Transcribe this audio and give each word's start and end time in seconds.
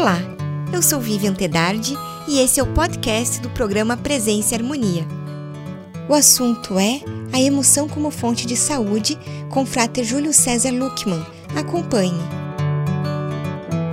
Olá, 0.00 0.16
eu 0.72 0.80
sou 0.80 0.98
Vivian 0.98 1.34
Tedardi 1.34 1.94
e 2.26 2.40
esse 2.40 2.58
é 2.58 2.62
o 2.62 2.72
podcast 2.72 3.38
do 3.38 3.50
programa 3.50 3.98
Presença 3.98 4.54
e 4.54 4.56
Harmonia. 4.56 5.04
O 6.08 6.14
assunto 6.14 6.78
é 6.78 7.02
a 7.34 7.38
emoção 7.38 7.86
como 7.86 8.10
fonte 8.10 8.46
de 8.46 8.56
saúde 8.56 9.18
com 9.52 9.66
Frater 9.66 10.02
Júlio 10.02 10.32
César 10.32 10.70
Luckman. 10.70 11.22
Acompanhe. 11.54 12.18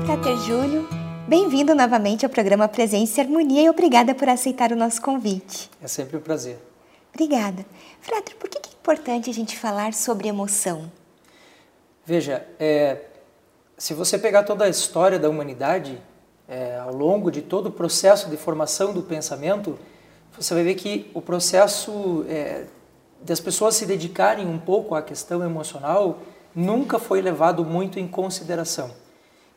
Frater 0.06 0.38
Júlio, 0.38 0.88
bem-vindo 1.28 1.76
novamente 1.76 2.26
ao 2.26 2.32
programa 2.32 2.70
Presença 2.70 3.20
e 3.20 3.26
Harmonia 3.26 3.64
e 3.64 3.70
obrigada 3.70 4.16
por 4.16 4.30
aceitar 4.30 4.72
o 4.72 4.78
nosso 4.78 5.02
convite. 5.02 5.70
É 5.84 5.90
sempre 5.90 6.16
um 6.16 6.22
prazer. 6.22 6.58
Obrigada. 7.14 7.66
Frater, 8.00 8.34
por 8.38 8.50
que 8.50 8.60
é 8.60 8.72
importante 8.80 9.30
a 9.30 9.34
gente 9.34 9.60
falar 9.60 9.94
sobre 9.94 10.30
emoção? 10.30 10.90
Veja, 12.06 12.48
é, 12.58 12.98
se 13.78 13.94
você 13.94 14.18
pegar 14.18 14.44
toda 14.44 14.66
a 14.66 14.70
história 14.70 15.20
da 15.20 15.30
humanidade, 15.30 16.02
é, 16.48 16.80
ao 16.80 16.96
longo 16.96 17.30
de 17.30 17.42
todo 17.42 17.68
o 17.68 17.72
processo 17.72 18.30
de 18.30 18.36
formação 18.36 18.92
do 18.92 19.04
pensamento, 19.04 19.78
você 20.38 20.54
vai 20.54 20.64
ver 20.64 20.76
que 20.76 21.12
o 21.14 21.22
processo 21.22 22.26
é, 22.28 22.66
das 23.22 23.40
pessoas 23.40 23.76
se 23.76 23.86
dedicarem 23.86 24.48
um 24.48 24.58
pouco 24.58 24.96
à 24.96 25.02
questão 25.02 25.44
emocional 25.44 26.20
nunca 26.56 26.98
foi 26.98 27.22
levado 27.22 27.64
muito 27.64 28.00
em 28.00 28.08
consideração. 28.08 28.90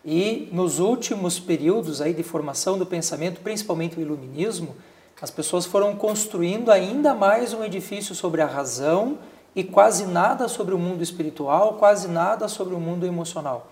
E 0.04 0.50
nos 0.52 0.78
últimos 0.78 1.38
períodos 1.38 2.00
aí 2.00 2.12
de 2.12 2.22
formação 2.22 2.78
do 2.78 2.84
pensamento, 2.84 3.40
principalmente 3.40 3.98
o 3.98 4.02
iluminismo, 4.02 4.76
as 5.20 5.30
pessoas 5.30 5.64
foram 5.64 5.96
construindo 5.96 6.70
ainda 6.70 7.14
mais 7.14 7.54
um 7.54 7.62
edifício 7.62 8.14
sobre 8.14 8.42
a 8.42 8.46
razão 8.46 9.18
e 9.54 9.62
quase 9.64 10.06
nada 10.06 10.48
sobre 10.48 10.74
o 10.74 10.78
mundo 10.78 11.02
espiritual, 11.02 11.74
quase 11.74 12.08
nada 12.08 12.48
sobre 12.48 12.74
o 12.74 12.80
mundo 12.80 13.06
emocional. 13.06 13.70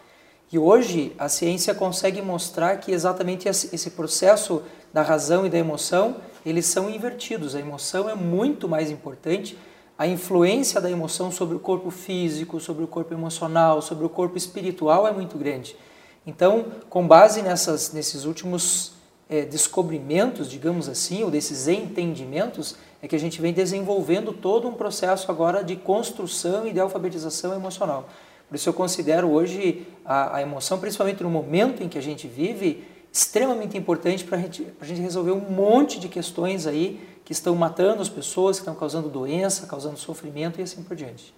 E 0.51 0.59
hoje 0.59 1.15
a 1.19 1.29
ciência 1.29 1.75
consegue 1.75 2.23
mostrar 2.23 2.77
que 2.79 2.91
exatamente 2.91 3.49
esse 3.49 3.91
processo 3.91 4.63
da 4.93 5.03
razão 5.03 5.47
e 5.47 5.51
da 5.51 5.59
emoção, 5.59 6.17
eles 6.45 6.67
são 6.67 6.89
invertidos. 6.89 7.55
A 7.55 7.61
emoção 7.61 8.09
é 8.09 8.15
muito 8.15 8.67
mais 8.67 8.91
importante, 8.91 9.59
a 9.99 10.07
influência 10.07 10.81
da 10.81 10.91
emoção 10.91 11.31
sobre 11.31 11.57
o 11.57 11.59
corpo 11.59 11.91
físico, 11.91 12.61
sobre 12.61 12.85
o 12.85 12.87
corpo 12.87 13.13
emocional, 13.13 13.83
sobre 13.83 14.07
o 14.07 14.09
corpo 14.09 14.39
espiritual 14.39 15.07
é 15.09 15.13
muito 15.13 15.37
grande. 15.37 15.77
Então, 16.25 16.67
com 16.89 17.07
base 17.07 17.43
nessas, 17.43 17.93
nesses 17.93 18.25
últimos 18.25 18.93
é, 19.29 19.43
descobrimentos, 19.43 20.49
digamos 20.49 20.89
assim, 20.89 21.25
ou 21.25 21.31
desses 21.31 21.69
entendimentos, 21.69 22.77
é 23.03 23.09
que 23.09 23.17
a 23.17 23.19
gente 23.19 23.41
vem 23.41 23.53
desenvolvendo 23.53 24.33
todo 24.33 24.69
um 24.69 24.75
processo 24.75 25.31
agora 25.31 25.63
de 25.65 25.77
construção 25.77 26.67
e 26.67 26.73
de 26.73 26.81
alfabetização 26.81 27.53
emocional. 27.55 28.09
Por 28.49 28.55
isso 28.57 28.69
eu 28.69 28.73
considero 28.73 29.29
hoje 29.31 29.87
a, 30.05 30.37
a 30.37 30.43
emoção, 30.43 30.79
principalmente 30.79 31.23
no 31.23 31.31
momento 31.31 31.83
em 31.83 31.89
que 31.89 31.99
a 31.99 32.03
gente 32.03 32.27
vive, 32.27 32.85
extremamente 33.13 33.77
importante 33.77 34.25
para 34.25 34.39
a 34.39 34.85
gente 34.85 35.01
resolver 35.01 35.33
um 35.33 35.51
monte 35.51 36.01
de 36.01 36.09
questões 36.09 36.67
aí 36.67 37.01
que 37.25 37.33
estão 37.33 37.55
matando 37.55 38.01
as 38.01 38.09
pessoas, 38.09 38.57
que 38.57 38.63
estão 38.63 38.75
causando 38.75 39.09
doença, 39.09 39.67
causando 39.67 39.99
sofrimento 39.99 40.61
e 40.61 40.63
assim 40.63 40.83
por 40.83 40.97
diante. 40.97 41.35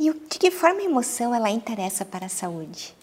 E 0.00 0.10
de 0.12 0.38
que 0.38 0.50
forma 0.50 0.80
a 0.80 0.84
emoção 0.84 1.34
ela 1.34 1.50
interessa 1.50 2.04
para 2.04 2.26
a 2.26 2.28
saúde? 2.28 2.94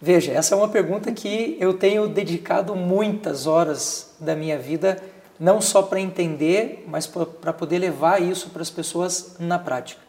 Veja, 0.00 0.32
essa 0.32 0.54
é 0.54 0.58
uma 0.58 0.68
pergunta 0.68 1.10
que 1.10 1.56
eu 1.58 1.72
tenho 1.74 2.06
dedicado 2.06 2.76
muitas 2.76 3.46
horas 3.46 4.14
da 4.20 4.36
minha 4.36 4.58
vida, 4.58 5.02
não 5.40 5.60
só 5.60 5.82
para 5.82 5.98
entender, 5.98 6.84
mas 6.86 7.06
para 7.06 7.52
poder 7.52 7.78
levar 7.78 8.20
isso 8.20 8.50
para 8.50 8.60
as 8.60 8.70
pessoas 8.70 9.36
na 9.38 9.58
prática. 9.58 10.05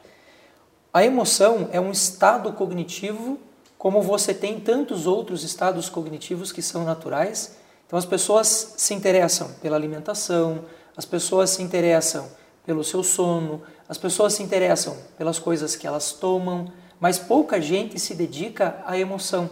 A 0.94 1.04
emoção 1.04 1.70
é 1.72 1.80
um 1.80 1.92
estado 1.92 2.52
cognitivo, 2.54 3.40
como 3.78 4.02
você 4.02 4.34
tem 4.34 4.60
tantos 4.60 5.06
outros 5.06 5.44
estados 5.44 5.90
cognitivos 5.90 6.52
que 6.52 6.62
são 6.62 6.84
naturais. 6.84 7.58
Então, 7.86 8.00
as 8.00 8.06
pessoas 8.06 8.74
se 8.78 8.94
interessam 8.94 9.52
pela 9.62 9.76
alimentação, 9.76 10.66
as 10.96 11.06
pessoas 11.06 11.52
se 11.52 11.62
interessam 11.62 12.28
pelo 12.66 12.84
seu 12.84 13.04
sono, 13.04 13.62
as 13.88 13.98
pessoas 13.98 14.34
se 14.34 14.44
interessam 14.44 14.98
pelas 15.18 15.40
coisas 15.40 15.76
que 15.76 15.86
elas 15.88 16.12
tomam, 16.12 16.72
mas 17.00 17.20
pouca 17.20 17.62
gente 17.62 18.00
se 18.00 18.16
dedica 18.16 18.82
à 18.86 18.98
emoção. 18.98 19.50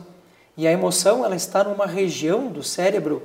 E 0.58 0.68
a 0.68 0.72
emoção 0.72 1.24
ela 1.24 1.36
está 1.36 1.64
numa 1.64 1.86
região 1.86 2.48
do 2.48 2.64
cérebro 2.64 3.24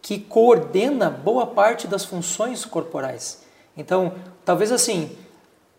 que 0.00 0.18
coordena 0.18 1.10
boa 1.10 1.46
parte 1.46 1.86
das 1.86 2.04
funções 2.04 2.64
corporais. 2.64 3.42
Então, 3.76 4.14
talvez 4.44 4.72
assim, 4.72 5.16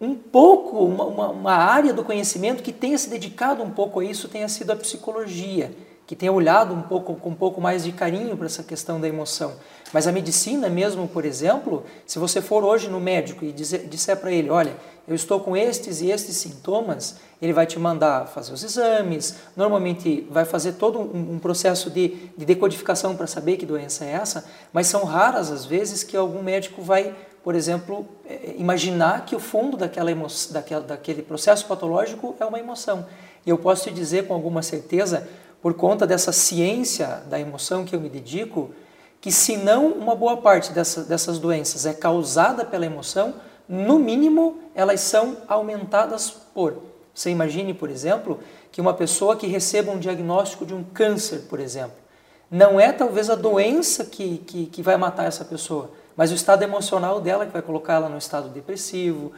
um 0.01 0.15
pouco, 0.15 0.85
uma, 0.85 1.05
uma, 1.05 1.29
uma, 1.29 1.53
área 1.53 1.93
do 1.93 2.03
conhecimento 2.03 2.63
que 2.63 2.71
tenha 2.71 2.97
se 2.97 3.09
dedicado 3.09 3.61
um 3.61 3.69
pouco 3.69 3.99
a 3.99 4.05
isso 4.05 4.29
tenha 4.29 4.47
sido 4.47 4.71
a 4.71 4.75
psicologia, 4.75 5.71
que 6.07 6.15
tenha 6.15 6.31
olhado 6.31 6.73
um 6.73 6.81
pouco 6.81 7.15
com 7.15 7.29
um 7.29 7.35
pouco 7.35 7.59
mais 7.59 7.83
de 7.83 7.91
carinho 7.91 8.35
para 8.37 8.45
essa 8.45 8.63
questão 8.63 8.99
da 8.99 9.07
emoção. 9.07 9.53
Mas 9.91 10.07
a 10.07 10.11
medicina 10.11 10.69
mesmo, 10.69 11.07
por 11.07 11.25
exemplo, 11.25 11.83
se 12.05 12.17
você 12.17 12.41
for 12.41 12.63
hoje 12.63 12.87
no 12.87 12.99
médico 12.99 13.43
e 13.43 13.51
dizer, 13.51 13.87
disser 13.87 14.15
para 14.17 14.31
ele, 14.31 14.49
olha, 14.49 14.75
eu 15.07 15.15
estou 15.15 15.39
com 15.39 15.57
estes 15.57 16.01
e 16.01 16.11
estes 16.11 16.35
sintomas, 16.37 17.17
ele 17.41 17.51
vai 17.51 17.65
te 17.65 17.77
mandar 17.77 18.27
fazer 18.27 18.53
os 18.53 18.63
exames, 18.63 19.35
normalmente 19.55 20.27
vai 20.29 20.45
fazer 20.45 20.73
todo 20.73 20.99
um, 20.99 21.33
um 21.33 21.39
processo 21.39 21.89
de, 21.89 22.29
de 22.37 22.45
decodificação 22.45 23.15
para 23.15 23.27
saber 23.27 23.57
que 23.57 23.65
doença 23.65 24.05
é 24.05 24.11
essa, 24.11 24.45
mas 24.71 24.87
são 24.87 25.03
raras 25.03 25.51
as 25.51 25.65
vezes 25.65 26.03
que 26.03 26.15
algum 26.15 26.43
médico 26.43 26.81
vai 26.81 27.15
por 27.43 27.55
exemplo, 27.55 28.05
é, 28.25 28.55
imaginar 28.57 29.25
que 29.25 29.35
o 29.35 29.39
fundo 29.39 29.77
daquela 29.77 30.11
emoção, 30.11 30.53
daquela, 30.53 30.81
daquele 30.81 31.21
processo 31.21 31.65
patológico 31.65 32.35
é 32.39 32.45
uma 32.45 32.59
emoção. 32.59 33.05
E 33.45 33.49
eu 33.49 33.57
posso 33.57 33.85
te 33.85 33.91
dizer 33.91 34.27
com 34.27 34.33
alguma 34.33 34.61
certeza, 34.61 35.27
por 35.61 35.73
conta 35.73 36.05
dessa 36.05 36.31
ciência 36.31 37.23
da 37.29 37.39
emoção 37.39 37.85
que 37.85 37.95
eu 37.95 37.99
me 37.99 38.09
dedico, 38.09 38.71
que 39.21 39.31
se 39.31 39.57
não 39.57 39.87
uma 39.87 40.15
boa 40.15 40.37
parte 40.37 40.71
dessa, 40.71 41.03
dessas 41.03 41.39
doenças 41.39 41.85
é 41.85 41.93
causada 41.93 42.63
pela 42.63 42.85
emoção, 42.85 43.35
no 43.67 43.99
mínimo 43.99 44.59
elas 44.73 45.01
são 45.01 45.37
aumentadas 45.47 46.29
por. 46.29 46.77
Você 47.13 47.29
imagine, 47.29 47.73
por 47.73 47.89
exemplo, 47.89 48.39
que 48.71 48.79
uma 48.79 48.93
pessoa 48.93 49.35
que 49.35 49.47
receba 49.47 49.91
um 49.91 49.99
diagnóstico 49.99 50.65
de 50.65 50.73
um 50.73 50.83
câncer, 50.83 51.47
por 51.49 51.59
exemplo, 51.59 51.97
não 52.49 52.79
é 52.79 52.91
talvez 52.91 53.29
a 53.29 53.35
doença 53.35 54.05
que, 54.05 54.39
que, 54.39 54.65
que 54.67 54.81
vai 54.81 54.97
matar 54.97 55.25
essa 55.25 55.43
pessoa, 55.43 55.91
mas 56.19 56.31
o 56.31 56.35
estado 56.35 56.63
emocional 56.63 57.21
dela 57.21 57.45
que 57.45 57.53
vai 57.53 57.61
colocar 57.61 57.93
ela 57.93 58.09
no 58.09 58.17
estado 58.17 58.49
depressivo. 58.49 59.31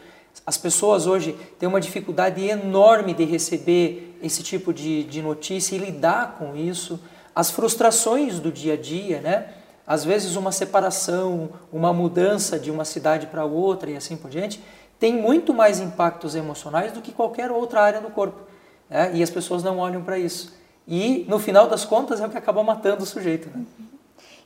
As 0.43 0.57
pessoas 0.57 1.05
hoje 1.05 1.37
têm 1.59 1.69
uma 1.69 1.79
dificuldade 1.79 2.43
enorme 2.43 3.13
de 3.13 3.23
receber 3.23 4.17
esse 4.19 4.41
tipo 4.41 4.73
de, 4.73 5.03
de 5.03 5.21
notícia 5.21 5.75
e 5.75 5.77
lidar 5.77 6.37
com 6.39 6.55
isso. 6.55 6.99
As 7.35 7.51
frustrações 7.51 8.39
do 8.39 8.51
dia 8.51 8.73
a 8.73 8.77
dia, 8.77 9.21
né? 9.21 9.49
Às 9.85 10.03
vezes 10.03 10.35
uma 10.35 10.51
separação, 10.51 11.51
uma 11.71 11.93
mudança 11.93 12.57
de 12.57 12.71
uma 12.71 12.83
cidade 12.83 13.27
para 13.27 13.45
outra 13.45 13.91
e 13.91 13.95
assim 13.95 14.17
por 14.17 14.31
diante, 14.31 14.59
tem 14.99 15.13
muito 15.13 15.53
mais 15.53 15.79
impactos 15.79 16.33
emocionais 16.33 16.91
do 16.91 16.99
que 16.99 17.11
qualquer 17.11 17.51
outra 17.51 17.79
área 17.83 18.01
do 18.01 18.09
corpo. 18.09 18.41
Né? 18.89 19.11
E 19.13 19.21
as 19.21 19.29
pessoas 19.29 19.61
não 19.61 19.77
olham 19.77 20.01
para 20.03 20.17
isso. 20.17 20.51
E 20.87 21.27
no 21.29 21.37
final 21.37 21.67
das 21.67 21.85
contas 21.85 22.19
é 22.19 22.25
o 22.25 22.29
que 22.31 22.39
acaba 22.39 22.63
matando 22.63 23.03
o 23.03 23.05
sujeito. 23.05 23.55
Né? 23.55 23.65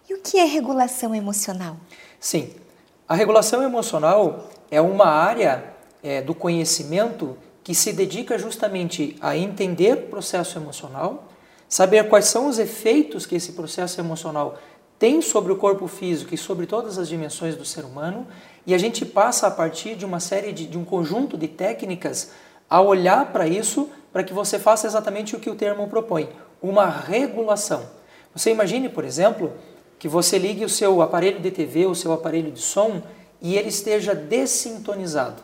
E 0.09 0.13
o 0.13 0.19
que 0.19 0.37
é 0.37 0.43
regulação 0.43 1.15
emocional? 1.15 1.77
Sim, 2.25 2.49
a 3.07 3.13
regulação 3.13 3.61
emocional 3.61 4.49
é 4.71 4.81
uma 4.81 5.05
área 5.05 5.63
é, 6.01 6.23
do 6.23 6.33
conhecimento 6.33 7.37
que 7.63 7.75
se 7.75 7.93
dedica 7.93 8.35
justamente 8.39 9.15
a 9.21 9.37
entender 9.37 9.93
o 9.93 10.07
processo 10.07 10.57
emocional, 10.57 11.25
saber 11.69 12.09
quais 12.09 12.25
são 12.25 12.47
os 12.47 12.57
efeitos 12.57 13.27
que 13.27 13.35
esse 13.35 13.51
processo 13.51 14.01
emocional 14.01 14.57
tem 14.97 15.21
sobre 15.21 15.53
o 15.53 15.55
corpo 15.55 15.85
físico 15.85 16.33
e 16.33 16.37
sobre 16.37 16.65
todas 16.65 16.97
as 16.97 17.07
dimensões 17.07 17.55
do 17.55 17.63
ser 17.63 17.85
humano, 17.85 18.25
e 18.65 18.73
a 18.73 18.77
gente 18.79 19.05
passa 19.05 19.45
a 19.45 19.51
partir 19.51 19.93
de 19.93 20.03
uma 20.03 20.19
série 20.19 20.51
de, 20.51 20.65
de 20.65 20.79
um 20.79 20.83
conjunto 20.83 21.37
de 21.37 21.47
técnicas 21.47 22.31
a 22.67 22.81
olhar 22.81 23.31
para 23.31 23.47
isso 23.47 23.87
para 24.11 24.23
que 24.23 24.33
você 24.33 24.57
faça 24.57 24.87
exatamente 24.87 25.35
o 25.35 25.39
que 25.39 25.51
o 25.51 25.53
termo 25.53 25.87
propõe, 25.87 26.27
uma 26.59 26.89
regulação. 26.89 27.85
Você 28.33 28.49
imagine, 28.49 28.89
por 28.89 29.05
exemplo, 29.05 29.53
que 29.97 30.07
você 30.07 30.37
ligue 30.37 30.65
o 30.65 30.69
seu 30.69 31.01
aparelho 31.01 31.39
de 31.39 31.51
TV, 31.51 31.85
o 31.85 31.95
seu 31.95 32.13
aparelho 32.13 32.51
de 32.51 32.61
som 32.61 33.01
e 33.41 33.57
ele 33.57 33.69
esteja 33.69 34.13
dessintonizado. 34.13 35.41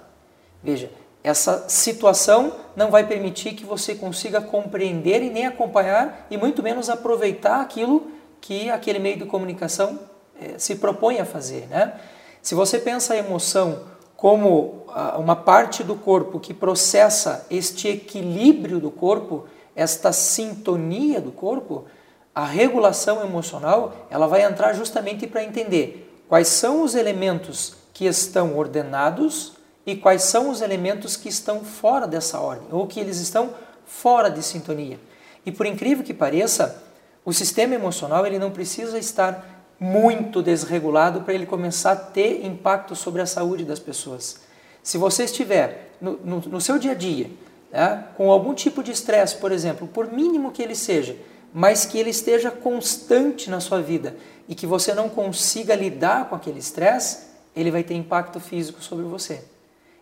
Veja, 0.64 0.92
essa 1.24 1.70
situação 1.70 2.54
não 2.76 2.90
vai 2.90 3.06
permitir 3.06 3.54
que 3.54 3.66
você 3.66 3.94
consiga 3.94 4.42
compreender 4.42 5.22
e 5.22 5.30
nem 5.30 5.46
acompanhar 5.46 6.28
e 6.30 6.38
muito 6.38 6.64
menos 6.64 6.90
aproveitar 6.90 7.62
aquilo 7.62 8.12
que 8.40 8.70
aquele 8.70 8.98
meio 8.98 9.18
de 9.18 9.26
comunicação 9.26 10.00
eh, 10.40 10.56
se 10.58 10.76
propõe 10.76 11.20
a 11.20 11.26
fazer. 11.26 11.68
Né? 11.68 11.94
Se 12.42 12.56
você 12.56 12.80
pensa 12.80 13.14
a 13.14 13.18
emoção 13.18 13.82
como 14.18 14.86
ah, 14.90 15.18
uma 15.18 15.36
parte 15.36 15.84
do 15.84 15.96
corpo 15.96 16.40
que 16.40 16.54
processa 16.54 17.46
este 17.50 17.88
equilíbrio 17.88 18.80
do 18.80 18.90
corpo, 18.90 19.46
esta 19.76 20.12
sintonia 20.12 21.22
do 21.22 21.32
corpo, 21.32 21.86
a 22.34 22.46
regulação 22.46 23.24
emocional 23.24 24.08
ela 24.10 24.28
vai 24.28 24.44
entrar 24.44 24.74
justamente 24.74 25.28
para 25.28 25.44
entender 25.44 26.24
quais 26.30 26.48
são 26.48 26.84
os 26.84 26.96
elementos 26.96 27.76
que 27.94 28.06
estão 28.06 28.58
ordenados 28.58 29.54
e 29.86 29.96
quais 29.96 30.24
são 30.24 30.50
os 30.50 30.62
elementos 30.62 31.18
que 31.18 31.28
estão 31.28 31.64
fora 31.64 32.08
dessa 32.08 32.40
ordem 32.40 32.68
ou 32.72 32.88
que 32.88 33.00
eles 33.00 33.18
estão 33.18 33.54
fora 33.86 34.30
de 34.30 34.42
sintonia. 34.42 35.00
E 35.46 35.52
por 35.52 35.66
incrível 35.66 36.04
que 36.04 36.14
pareça, 36.14 36.82
O 37.24 37.32
sistema 37.32 37.76
emocional 37.76 38.26
ele 38.26 38.40
não 38.40 38.50
precisa 38.50 38.98
estar 38.98 39.76
muito 39.80 40.42
desregulado 40.42 41.22
para 41.22 41.34
ele 41.34 41.46
começar 41.46 41.92
a 41.92 41.96
ter 41.96 42.46
impacto 42.46 42.96
sobre 42.96 43.22
a 43.22 43.26
saúde 43.26 43.64
das 43.64 43.80
pessoas. 43.80 44.42
Se 44.82 44.98
você 44.98 45.26
estiver 45.26 45.92
no, 46.02 46.14
no, 46.24 46.40
no 46.40 46.62
seu 46.62 46.80
dia 46.80 46.92
a 46.92 46.96
dia 46.96 47.30
né, 47.72 48.06
com 48.18 48.32
algum 48.32 48.54
tipo 48.54 48.84
de 48.84 48.92
estresse, 48.92 49.36
por 49.36 49.52
exemplo, 49.52 49.88
por 49.88 50.12
mínimo 50.12 50.52
que 50.52 50.64
ele 50.64 50.76
seja, 50.76 51.16
mas 51.54 51.86
que 51.86 51.98
ele 51.98 52.10
esteja 52.10 52.50
constante 52.50 53.50
na 53.50 53.60
sua 53.60 53.82
vida 53.82 54.16
e 54.48 54.56
que 54.56 54.66
você 54.66 54.94
não 54.94 55.10
consiga 55.10 55.76
lidar 55.76 56.30
com 56.30 56.36
aquele 56.36 56.60
estresse, 56.60 57.30
ele 57.56 57.72
vai 57.72 57.84
ter 57.84 57.94
impacto 57.94 58.40
físico 58.40 58.82
sobre 58.82 59.06
você. 59.06 59.44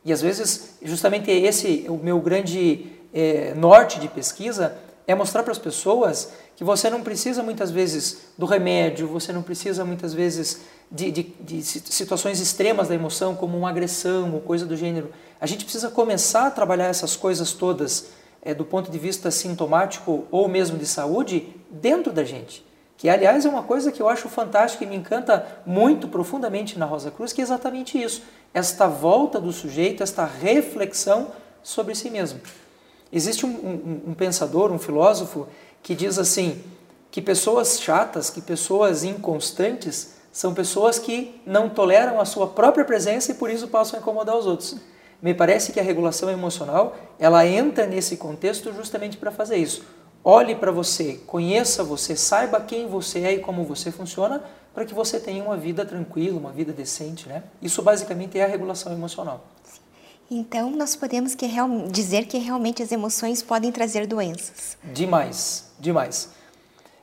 E 0.04 0.13
às 0.13 0.22
vezes, 0.22 0.75
justamente 0.81 1.30
esse 1.30 1.86
o 1.90 1.98
meu 1.98 2.19
grande 2.19 2.86
é, 3.13 3.54
norte 3.56 4.00
de 4.00 4.07
pesquisa 4.07 4.75
é 5.07 5.16
mostrar 5.16 5.44
para 5.44 5.51
as 5.51 5.57
pessoas 5.57 6.31
que 6.56 6.63
você 6.63 6.90
não 6.90 7.01
precisa 7.01 7.42
muitas 7.42 7.72
vezes 7.72 8.18
do 8.38 8.45
remédio, 8.45 9.07
você 9.07 9.34
não 9.34 9.42
precisa 9.42 9.84
muitas 9.84 10.13
vezes 10.13 10.62
de, 10.92 11.12
de, 11.12 11.24
de 11.40 11.63
situações 11.63 12.40
extremas 12.40 12.88
da 12.88 12.95
emoção, 12.95 13.36
como 13.36 13.57
uma 13.57 13.69
agressão 13.69 14.34
ou 14.34 14.42
coisa 14.42 14.66
do 14.66 14.75
gênero. 14.75 15.12
A 15.42 15.48
gente 15.48 15.63
precisa 15.63 15.90
começar 15.90 16.48
a 16.48 16.52
trabalhar 16.52 16.88
essas 16.88 17.16
coisas 17.16 17.54
todas 17.54 18.07
é, 18.41 18.53
do 18.53 18.65
ponto 18.65 18.89
de 18.91 18.97
vista 18.97 19.30
sintomático 19.31 20.25
ou 20.31 20.47
mesmo 20.47 20.77
de 20.77 20.86
saúde 20.86 21.56
dentro 21.69 22.12
da 22.12 22.24
gente. 22.24 22.65
Que, 22.97 23.07
aliás, 23.07 23.45
é 23.45 23.50
uma 23.50 23.63
coisa 23.63 23.91
que 23.91 24.01
eu 24.01 24.09
acho 24.09 24.27
fantástica 24.27 24.83
e 24.83 24.88
me 24.88 24.95
encanta 24.95 25.62
muito 25.65 26.07
profundamente 26.07 26.77
na 26.77 26.86
Rosa 26.86 27.09
Cruz, 27.09 27.31
que 27.31 27.39
é 27.39 27.44
exatamente 27.44 28.01
isso. 28.01 28.24
Esta 28.53 28.88
volta 28.88 29.39
do 29.39 29.51
sujeito, 29.53 30.03
esta 30.03 30.25
reflexão 30.25 31.27
sobre 31.63 31.95
si 31.95 32.09
mesmo. 32.09 32.41
Existe 33.12 33.45
um, 33.45 33.50
um, 33.50 34.01
um 34.12 34.13
pensador, 34.13 34.71
um 34.71 34.80
filósofo, 34.80 35.47
que 35.81 35.95
diz 35.95 36.19
assim, 36.19 36.62
que 37.09 37.21
pessoas 37.21 37.80
chatas, 37.80 38.30
que 38.30 38.42
pessoas 38.42 39.03
inconstantes, 39.03 40.15
são 40.31 40.53
pessoas 40.53 41.00
que 41.00 41.42
não 41.45 41.69
toleram 41.69 42.19
a 42.19 42.25
sua 42.25 42.47
própria 42.47 42.85
presença 42.85 43.31
e 43.31 43.35
por 43.35 43.50
isso 43.50 43.68
passam 43.68 43.97
a 43.97 44.01
incomodar 44.01 44.38
os 44.38 44.45
outros. 44.45 44.75
Me 45.21 45.33
parece 45.33 45.71
que 45.71 45.80
a 45.80 45.83
regulação 45.83 46.30
emocional, 46.30 46.95
ela 47.19 47.45
entra 47.45 47.86
nesse 47.86 48.16
contexto 48.18 48.74
justamente 48.74 49.18
para 49.18 49.31
fazer 49.31 49.57
isso. 49.57 49.83
Olhe 50.24 50.56
para 50.56 50.71
você, 50.71 51.19
conheça 51.25 51.83
você, 51.83 52.16
saiba 52.16 52.60
quem 52.62 52.88
você 52.88 53.19
é 53.19 53.33
e 53.33 53.39
como 53.39 53.63
você 53.63 53.92
funciona, 53.92 54.44
para 54.74 54.86
que 54.86 54.94
você 54.94 55.19
tenha 55.19 55.44
uma 55.44 55.57
vida 55.57 55.86
tranquila, 55.86 56.39
uma 56.39 56.51
vida 56.51 56.71
decente, 56.71 57.27
né? 57.27 57.44
Isso 57.62 57.81
basicamente 57.81 58.38
é 58.38 58.44
a 58.44 58.48
regulação 58.48 58.94
emocional. 58.94 59.45
Então, 60.31 60.69
nós 60.69 60.95
podemos 60.95 61.33
que 61.33 61.48
dizer 61.89 62.25
que 62.27 62.38
realmente 62.38 62.83
as 62.83 62.92
emoções 62.92 63.42
podem 63.42 63.71
trazer 63.71 64.06
doenças. 64.06 64.77
Demais, 64.83 65.71
demais. 65.80 66.30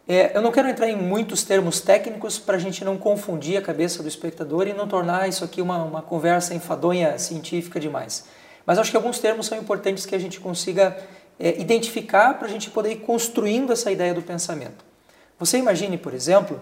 É, 0.08 0.36
eu 0.36 0.40
não 0.40 0.52
quero 0.52 0.68
entrar 0.68 0.88
em 0.88 0.96
muitos 0.96 1.42
termos 1.42 1.80
técnicos 1.80 2.38
para 2.38 2.56
a 2.56 2.60
gente 2.60 2.84
não 2.84 2.96
confundir 2.96 3.56
a 3.56 3.62
cabeça 3.62 4.04
do 4.04 4.08
espectador 4.08 4.68
e 4.68 4.72
não 4.72 4.86
tornar 4.86 5.28
isso 5.28 5.44
aqui 5.44 5.60
uma, 5.60 5.82
uma 5.82 6.00
conversa 6.00 6.54
enfadonha 6.54 7.18
científica 7.18 7.80
demais. 7.80 8.24
Mas 8.64 8.78
acho 8.78 8.92
que 8.92 8.96
alguns 8.96 9.18
termos 9.18 9.46
são 9.46 9.58
importantes 9.58 10.06
que 10.06 10.14
a 10.14 10.18
gente 10.18 10.38
consiga 10.38 10.96
é, 11.40 11.60
identificar 11.60 12.34
para 12.34 12.46
a 12.46 12.50
gente 12.50 12.70
poder 12.70 12.92
ir 12.92 13.00
construindo 13.00 13.72
essa 13.72 13.90
ideia 13.90 14.14
do 14.14 14.22
pensamento. 14.22 14.84
Você 15.40 15.58
imagine, 15.58 15.98
por 15.98 16.14
exemplo, 16.14 16.60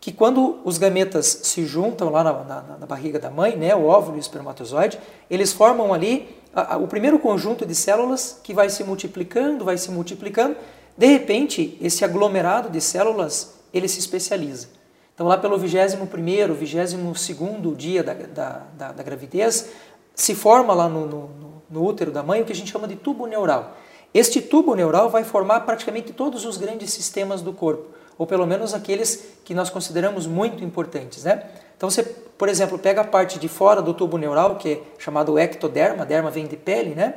que 0.00 0.10
quando 0.10 0.58
os 0.64 0.76
gametas 0.76 1.26
se 1.44 1.64
juntam 1.64 2.10
lá 2.10 2.24
na, 2.24 2.32
na, 2.32 2.62
na 2.80 2.86
barriga 2.86 3.20
da 3.20 3.30
mãe, 3.30 3.56
né, 3.56 3.76
o 3.76 3.86
óvulo 3.86 4.16
e 4.16 4.18
o 4.18 4.20
espermatozoide, 4.20 4.98
eles 5.30 5.52
formam 5.52 5.94
ali 5.94 6.36
a, 6.52 6.74
a, 6.74 6.76
o 6.76 6.88
primeiro 6.88 7.20
conjunto 7.20 7.64
de 7.64 7.76
células 7.76 8.40
que 8.42 8.52
vai 8.52 8.68
se 8.68 8.82
multiplicando, 8.82 9.64
vai 9.64 9.78
se 9.78 9.90
multiplicando, 9.92 10.56
de 10.96 11.06
repente, 11.06 11.78
esse 11.80 12.04
aglomerado 12.04 12.68
de 12.68 12.80
células, 12.80 13.54
ele 13.72 13.88
se 13.88 13.98
especializa. 13.98 14.68
Então, 15.14 15.26
lá 15.26 15.36
pelo 15.36 15.58
21º, 15.58 16.56
22º 16.56 17.76
dia 17.76 18.02
da, 18.02 18.14
da, 18.14 18.62
da, 18.76 18.92
da 18.92 19.02
gravidez, 19.02 19.70
se 20.14 20.34
forma 20.34 20.74
lá 20.74 20.88
no, 20.88 21.06
no, 21.06 21.30
no 21.70 21.84
útero 21.84 22.10
da 22.10 22.22
mãe 22.22 22.42
o 22.42 22.44
que 22.44 22.52
a 22.52 22.54
gente 22.54 22.70
chama 22.70 22.86
de 22.86 22.96
tubo 22.96 23.26
neural. 23.26 23.76
Este 24.14 24.42
tubo 24.42 24.74
neural 24.74 25.08
vai 25.08 25.24
formar 25.24 25.60
praticamente 25.60 26.12
todos 26.12 26.44
os 26.44 26.58
grandes 26.58 26.92
sistemas 26.92 27.40
do 27.40 27.52
corpo, 27.52 27.88
ou 28.18 28.26
pelo 28.26 28.46
menos 28.46 28.74
aqueles 28.74 29.24
que 29.44 29.54
nós 29.54 29.70
consideramos 29.70 30.26
muito 30.26 30.62
importantes. 30.62 31.24
Né? 31.24 31.42
Então, 31.76 31.88
você, 31.88 32.02
por 32.02 32.48
exemplo, 32.48 32.78
pega 32.78 33.00
a 33.00 33.04
parte 33.04 33.38
de 33.38 33.48
fora 33.48 33.80
do 33.80 33.94
tubo 33.94 34.18
neural, 34.18 34.56
que 34.56 34.72
é 34.72 34.80
chamado 34.98 35.38
ectoderma, 35.38 36.04
derma 36.04 36.30
vem 36.30 36.46
de 36.46 36.56
pele, 36.56 36.94
né? 36.94 37.14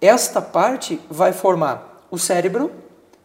esta 0.00 0.42
parte 0.42 1.00
vai 1.08 1.32
formar 1.32 2.04
o 2.10 2.18
cérebro, 2.18 2.72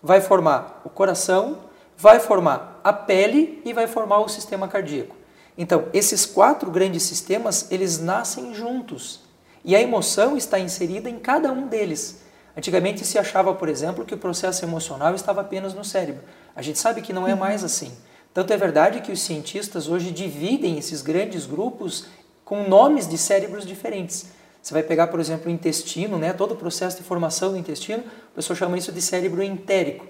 vai 0.01 0.21
formar 0.21 0.81
o 0.83 0.89
coração, 0.89 1.59
vai 1.97 2.19
formar 2.19 2.79
a 2.83 2.93
pele 2.93 3.61
e 3.65 3.73
vai 3.73 3.87
formar 3.87 4.19
o 4.19 4.29
sistema 4.29 4.67
cardíaco. 4.67 5.15
Então, 5.57 5.85
esses 5.91 6.25
quatro 6.25 6.69
grandes 6.69 7.03
sistemas, 7.03 7.71
eles 7.71 7.99
nascem 7.99 8.53
juntos. 8.53 9.21
E 9.65 9.75
a 9.75 9.81
emoção 9.81 10.37
está 10.37 10.59
inserida 10.59 11.09
em 11.09 11.17
cada 11.17 11.51
um 11.51 11.67
deles. 11.67 12.21
Antigamente 12.55 13.05
se 13.05 13.17
achava, 13.17 13.53
por 13.53 13.67
exemplo, 13.67 14.05
que 14.05 14.13
o 14.13 14.17
processo 14.17 14.63
emocional 14.63 15.13
estava 15.15 15.41
apenas 15.41 15.73
no 15.73 15.83
cérebro. 15.83 16.23
A 16.55 16.61
gente 16.61 16.79
sabe 16.79 17.01
que 17.01 17.13
não 17.13 17.27
é 17.27 17.35
mais 17.35 17.63
assim. 17.63 17.91
Tanto 18.33 18.53
é 18.53 18.57
verdade 18.57 19.01
que 19.01 19.11
os 19.11 19.21
cientistas 19.21 19.87
hoje 19.87 20.11
dividem 20.11 20.77
esses 20.77 21.01
grandes 21.01 21.45
grupos 21.45 22.05
com 22.45 22.67
nomes 22.67 23.07
de 23.07 23.17
cérebros 23.17 23.65
diferentes. 23.65 24.27
Você 24.67 24.73
vai 24.73 24.83
pegar, 24.83 25.07
por 25.07 25.17
exemplo, 25.17 25.49
o 25.49 25.49
intestino, 25.49 26.17
né? 26.17 26.33
todo 26.33 26.51
o 26.51 26.57
processo 26.57 26.97
de 26.97 27.03
formação 27.03 27.53
do 27.53 27.57
intestino, 27.57 28.03
o 28.03 28.35
pessoal 28.35 28.57
chama 28.57 28.77
isso 28.77 28.91
de 28.91 29.01
cérebro 29.01 29.41
entérico. 29.41 30.05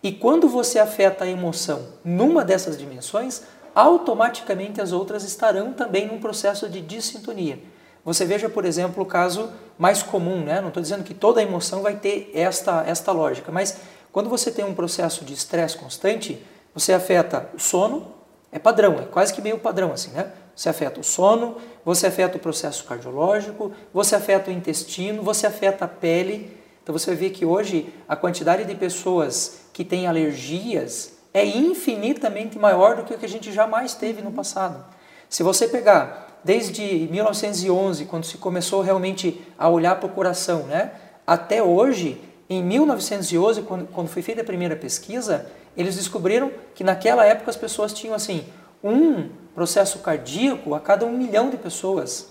E 0.00 0.12
quando 0.12 0.48
você 0.48 0.78
afeta 0.78 1.24
a 1.24 1.28
emoção 1.28 1.88
numa 2.04 2.44
dessas 2.44 2.78
dimensões, 2.78 3.42
automaticamente 3.74 4.80
as 4.80 4.92
outras 4.92 5.24
estarão 5.24 5.72
também 5.72 6.06
num 6.06 6.20
processo 6.20 6.68
de 6.68 6.80
dissintonia. 6.80 7.58
Você 8.04 8.24
veja, 8.24 8.48
por 8.48 8.64
exemplo, 8.64 9.02
o 9.02 9.06
caso 9.06 9.50
mais 9.76 10.04
comum, 10.04 10.38
né? 10.44 10.60
não 10.60 10.68
estou 10.68 10.80
dizendo 10.80 11.02
que 11.02 11.12
toda 11.12 11.42
emoção 11.42 11.82
vai 11.82 11.96
ter 11.96 12.30
esta, 12.32 12.84
esta 12.86 13.10
lógica, 13.10 13.50
mas 13.50 13.76
quando 14.12 14.30
você 14.30 14.52
tem 14.52 14.64
um 14.64 14.72
processo 14.72 15.24
de 15.24 15.34
estresse 15.34 15.76
constante, 15.76 16.40
você 16.72 16.92
afeta 16.92 17.50
o 17.52 17.58
sono, 17.58 18.06
é 18.52 18.58
padrão, 18.60 19.00
é 19.00 19.04
quase 19.06 19.34
que 19.34 19.42
meio 19.42 19.58
padrão 19.58 19.92
assim, 19.92 20.12
né? 20.12 20.30
Você 20.56 20.70
afeta 20.70 21.00
o 21.00 21.04
sono, 21.04 21.58
você 21.84 22.06
afeta 22.06 22.38
o 22.38 22.40
processo 22.40 22.84
cardiológico, 22.84 23.72
você 23.92 24.16
afeta 24.16 24.50
o 24.50 24.54
intestino, 24.54 25.22
você 25.22 25.46
afeta 25.46 25.84
a 25.84 25.88
pele. 25.88 26.56
Então 26.82 26.96
você 26.96 27.14
ver 27.14 27.30
que 27.30 27.44
hoje 27.44 27.92
a 28.08 28.16
quantidade 28.16 28.64
de 28.64 28.74
pessoas 28.74 29.60
que 29.74 29.84
têm 29.84 30.06
alergias 30.06 31.12
é 31.34 31.44
infinitamente 31.44 32.58
maior 32.58 32.96
do 32.96 33.02
que 33.02 33.12
o 33.12 33.18
que 33.18 33.26
a 33.26 33.28
gente 33.28 33.52
jamais 33.52 33.94
teve 33.94 34.22
no 34.22 34.32
passado. 34.32 34.82
Se 35.28 35.42
você 35.42 35.68
pegar 35.68 36.40
desde 36.42 37.06
1911, 37.10 38.06
quando 38.06 38.24
se 38.24 38.38
começou 38.38 38.80
realmente 38.80 39.42
a 39.58 39.68
olhar 39.68 39.96
para 39.96 40.06
o 40.06 40.12
coração, 40.12 40.62
né, 40.62 40.92
até 41.26 41.62
hoje, 41.62 42.18
em 42.48 42.62
1911, 42.62 43.62
quando, 43.62 43.86
quando 43.88 44.08
foi 44.08 44.22
feita 44.22 44.40
a 44.40 44.44
primeira 44.44 44.76
pesquisa, 44.76 45.50
eles 45.76 45.96
descobriram 45.96 46.50
que 46.74 46.82
naquela 46.82 47.26
época 47.26 47.50
as 47.50 47.56
pessoas 47.56 47.92
tinham 47.92 48.14
assim 48.14 48.46
um 48.82 49.28
processo 49.54 50.00
cardíaco 50.00 50.74
a 50.74 50.80
cada 50.80 51.06
um 51.06 51.16
milhão 51.16 51.50
de 51.50 51.56
pessoas. 51.56 52.28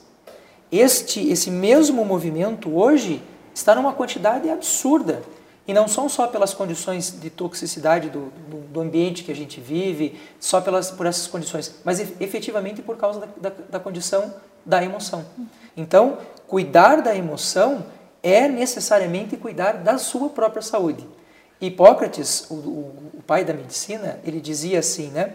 Este, 0.71 1.29
esse 1.29 1.49
mesmo 1.49 2.03
movimento 2.03 2.75
hoje 2.75 3.21
está 3.53 3.73
numa 3.75 3.93
quantidade 3.93 4.49
absurda. 4.49 5.21
E 5.67 5.73
não 5.73 5.87
são 5.87 6.07
só 6.07 6.27
pelas 6.27 6.53
condições 6.53 7.19
de 7.19 7.29
toxicidade 7.29 8.09
do, 8.09 8.31
do, 8.47 8.57
do 8.67 8.81
ambiente 8.81 9.23
que 9.23 9.31
a 9.31 9.35
gente 9.35 9.59
vive, 9.59 10.19
só 10.39 10.61
pelas, 10.61 10.91
por 10.91 11.07
essas 11.07 11.25
condições, 11.25 11.75
mas 11.83 11.99
efetivamente 12.21 12.83
por 12.83 12.97
causa 12.97 13.21
da, 13.21 13.49
da, 13.49 13.55
da 13.71 13.79
condição 13.79 14.31
da 14.63 14.83
emoção. 14.83 15.25
Então, 15.75 16.19
cuidar 16.47 17.01
da 17.01 17.15
emoção 17.15 17.83
é 18.21 18.47
necessariamente 18.47 19.37
cuidar 19.37 19.73
da 19.73 19.97
sua 19.97 20.29
própria 20.29 20.61
saúde. 20.61 21.07
Hipócrates, 21.59 22.45
o, 22.49 22.53
o, 22.53 23.11
o 23.15 23.23
pai 23.25 23.43
da 23.43 23.53
medicina, 23.53 24.19
ele 24.23 24.39
dizia 24.39 24.79
assim, 24.79 25.07
né? 25.09 25.33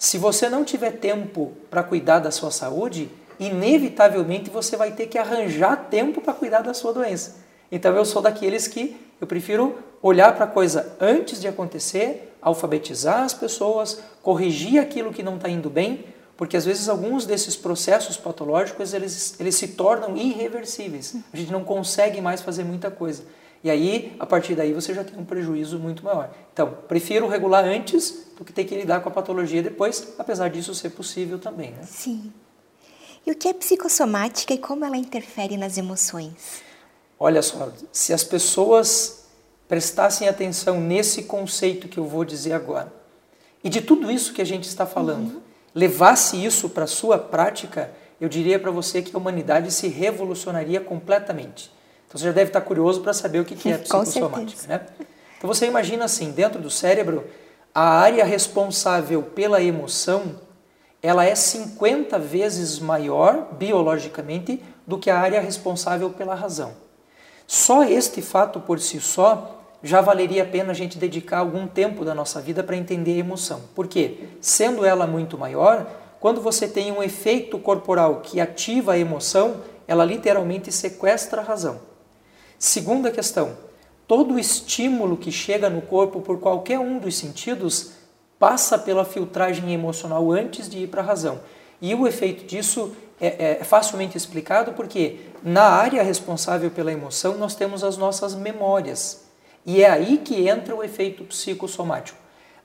Se 0.00 0.16
você 0.16 0.48
não 0.48 0.64
tiver 0.64 0.92
tempo 0.92 1.52
para 1.68 1.82
cuidar 1.82 2.20
da 2.20 2.30
sua 2.30 2.50
saúde, 2.50 3.10
inevitavelmente 3.38 4.48
você 4.48 4.74
vai 4.74 4.92
ter 4.92 5.08
que 5.08 5.18
arranjar 5.18 5.76
tempo 5.90 6.22
para 6.22 6.32
cuidar 6.32 6.62
da 6.62 6.72
sua 6.72 6.90
doença. 6.90 7.36
Então 7.70 7.94
eu 7.94 8.06
sou 8.06 8.22
daqueles 8.22 8.66
que 8.66 8.96
eu 9.20 9.26
prefiro 9.26 9.76
olhar 10.00 10.34
para 10.34 10.46
a 10.46 10.48
coisa 10.48 10.96
antes 10.98 11.38
de 11.38 11.46
acontecer, 11.46 12.34
alfabetizar 12.40 13.24
as 13.24 13.34
pessoas, 13.34 14.02
corrigir 14.22 14.80
aquilo 14.80 15.12
que 15.12 15.22
não 15.22 15.36
está 15.36 15.50
indo 15.50 15.68
bem, 15.68 16.06
porque 16.34 16.56
às 16.56 16.64
vezes 16.64 16.88
alguns 16.88 17.26
desses 17.26 17.54
processos 17.54 18.16
patológicos 18.16 18.94
eles, 18.94 19.38
eles 19.38 19.54
se 19.56 19.68
tornam 19.68 20.16
irreversíveis. 20.16 21.14
A 21.30 21.36
gente 21.36 21.52
não 21.52 21.62
consegue 21.62 22.22
mais 22.22 22.40
fazer 22.40 22.64
muita 22.64 22.90
coisa. 22.90 23.22
E 23.62 23.70
aí, 23.70 24.16
a 24.18 24.24
partir 24.24 24.54
daí, 24.54 24.72
você 24.72 24.94
já 24.94 25.04
tem 25.04 25.18
um 25.18 25.24
prejuízo 25.24 25.78
muito 25.78 26.02
maior. 26.02 26.30
Então, 26.52 26.78
prefiro 26.88 27.28
regular 27.28 27.64
antes 27.64 28.28
do 28.36 28.44
que 28.44 28.52
ter 28.52 28.64
que 28.64 28.74
lidar 28.74 29.00
com 29.00 29.10
a 29.10 29.12
patologia 29.12 29.62
depois, 29.62 30.14
apesar 30.18 30.48
disso 30.48 30.74
ser 30.74 30.90
possível 30.90 31.38
também. 31.38 31.72
Né? 31.72 31.82
Sim. 31.82 32.32
E 33.26 33.30
o 33.30 33.34
que 33.34 33.48
é 33.48 33.52
psicossomática 33.52 34.54
e 34.54 34.58
como 34.58 34.84
ela 34.84 34.96
interfere 34.96 35.58
nas 35.58 35.76
emoções? 35.76 36.62
Olha 37.18 37.42
só, 37.42 37.70
se 37.92 38.14
as 38.14 38.24
pessoas 38.24 39.26
prestassem 39.68 40.26
atenção 40.26 40.80
nesse 40.80 41.24
conceito 41.24 41.86
que 41.86 41.98
eu 41.98 42.06
vou 42.06 42.24
dizer 42.24 42.54
agora, 42.54 42.90
e 43.62 43.68
de 43.68 43.82
tudo 43.82 44.10
isso 44.10 44.32
que 44.32 44.40
a 44.40 44.46
gente 44.46 44.64
está 44.64 44.86
falando, 44.86 45.34
uhum. 45.34 45.40
levasse 45.74 46.42
isso 46.42 46.70
para 46.70 46.84
a 46.84 46.86
sua 46.86 47.18
prática, 47.18 47.92
eu 48.18 48.26
diria 48.26 48.58
para 48.58 48.70
você 48.70 49.02
que 49.02 49.14
a 49.14 49.18
humanidade 49.18 49.70
se 49.70 49.86
revolucionaria 49.86 50.80
completamente. 50.80 51.70
Então 52.10 52.18
você 52.18 52.24
já 52.24 52.32
deve 52.32 52.48
estar 52.48 52.60
curioso 52.62 53.02
para 53.02 53.12
saber 53.12 53.38
o 53.38 53.44
que 53.44 53.54
é 53.70 53.78
psicossomática, 53.78 54.66
né? 54.66 54.80
Então 55.38 55.46
você 55.46 55.66
imagina 55.66 56.06
assim, 56.06 56.32
dentro 56.32 56.60
do 56.60 56.68
cérebro, 56.68 57.24
a 57.72 57.88
área 57.88 58.24
responsável 58.24 59.22
pela 59.22 59.62
emoção, 59.62 60.40
ela 61.00 61.24
é 61.24 61.36
50 61.36 62.18
vezes 62.18 62.80
maior 62.80 63.46
biologicamente 63.52 64.60
do 64.84 64.98
que 64.98 65.08
a 65.08 65.20
área 65.20 65.40
responsável 65.40 66.10
pela 66.10 66.34
razão. 66.34 66.72
Só 67.46 67.84
este 67.84 68.20
fato 68.20 68.58
por 68.58 68.80
si 68.80 69.00
só 69.00 69.62
já 69.80 70.00
valeria 70.00 70.42
a 70.42 70.46
pena 70.46 70.72
a 70.72 70.74
gente 70.74 70.98
dedicar 70.98 71.38
algum 71.38 71.68
tempo 71.68 72.04
da 72.04 72.12
nossa 72.14 72.40
vida 72.40 72.64
para 72.64 72.76
entender 72.76 73.12
a 73.12 73.18
emoção. 73.18 73.60
Por 73.72 73.86
quê? 73.86 74.18
Sendo 74.40 74.84
ela 74.84 75.06
muito 75.06 75.38
maior, 75.38 75.86
quando 76.18 76.40
você 76.40 76.66
tem 76.66 76.90
um 76.90 77.02
efeito 77.02 77.56
corporal 77.56 78.20
que 78.20 78.40
ativa 78.40 78.94
a 78.94 78.98
emoção, 78.98 79.58
ela 79.86 80.04
literalmente 80.04 80.72
sequestra 80.72 81.40
a 81.40 81.44
razão. 81.44 81.89
Segunda 82.60 83.10
questão: 83.10 83.56
todo 84.06 84.38
estímulo 84.38 85.16
que 85.16 85.32
chega 85.32 85.70
no 85.70 85.80
corpo 85.80 86.20
por 86.20 86.38
qualquer 86.38 86.78
um 86.78 86.98
dos 86.98 87.16
sentidos 87.16 87.92
passa 88.38 88.78
pela 88.78 89.02
filtragem 89.02 89.72
emocional 89.72 90.30
antes 90.30 90.68
de 90.68 90.80
ir 90.80 90.88
para 90.88 91.00
a 91.00 91.04
razão. 91.04 91.40
E 91.80 91.94
o 91.94 92.06
efeito 92.06 92.44
disso 92.44 92.94
é, 93.18 93.56
é 93.60 93.64
facilmente 93.64 94.14
explicado 94.14 94.74
porque 94.74 95.20
na 95.42 95.62
área 95.62 96.02
responsável 96.02 96.70
pela 96.70 96.92
emoção 96.92 97.38
nós 97.38 97.54
temos 97.54 97.82
as 97.82 97.96
nossas 97.96 98.34
memórias. 98.34 99.24
E 99.64 99.82
é 99.82 99.88
aí 99.88 100.18
que 100.18 100.46
entra 100.46 100.76
o 100.76 100.84
efeito 100.84 101.24
psicossomático. 101.24 102.18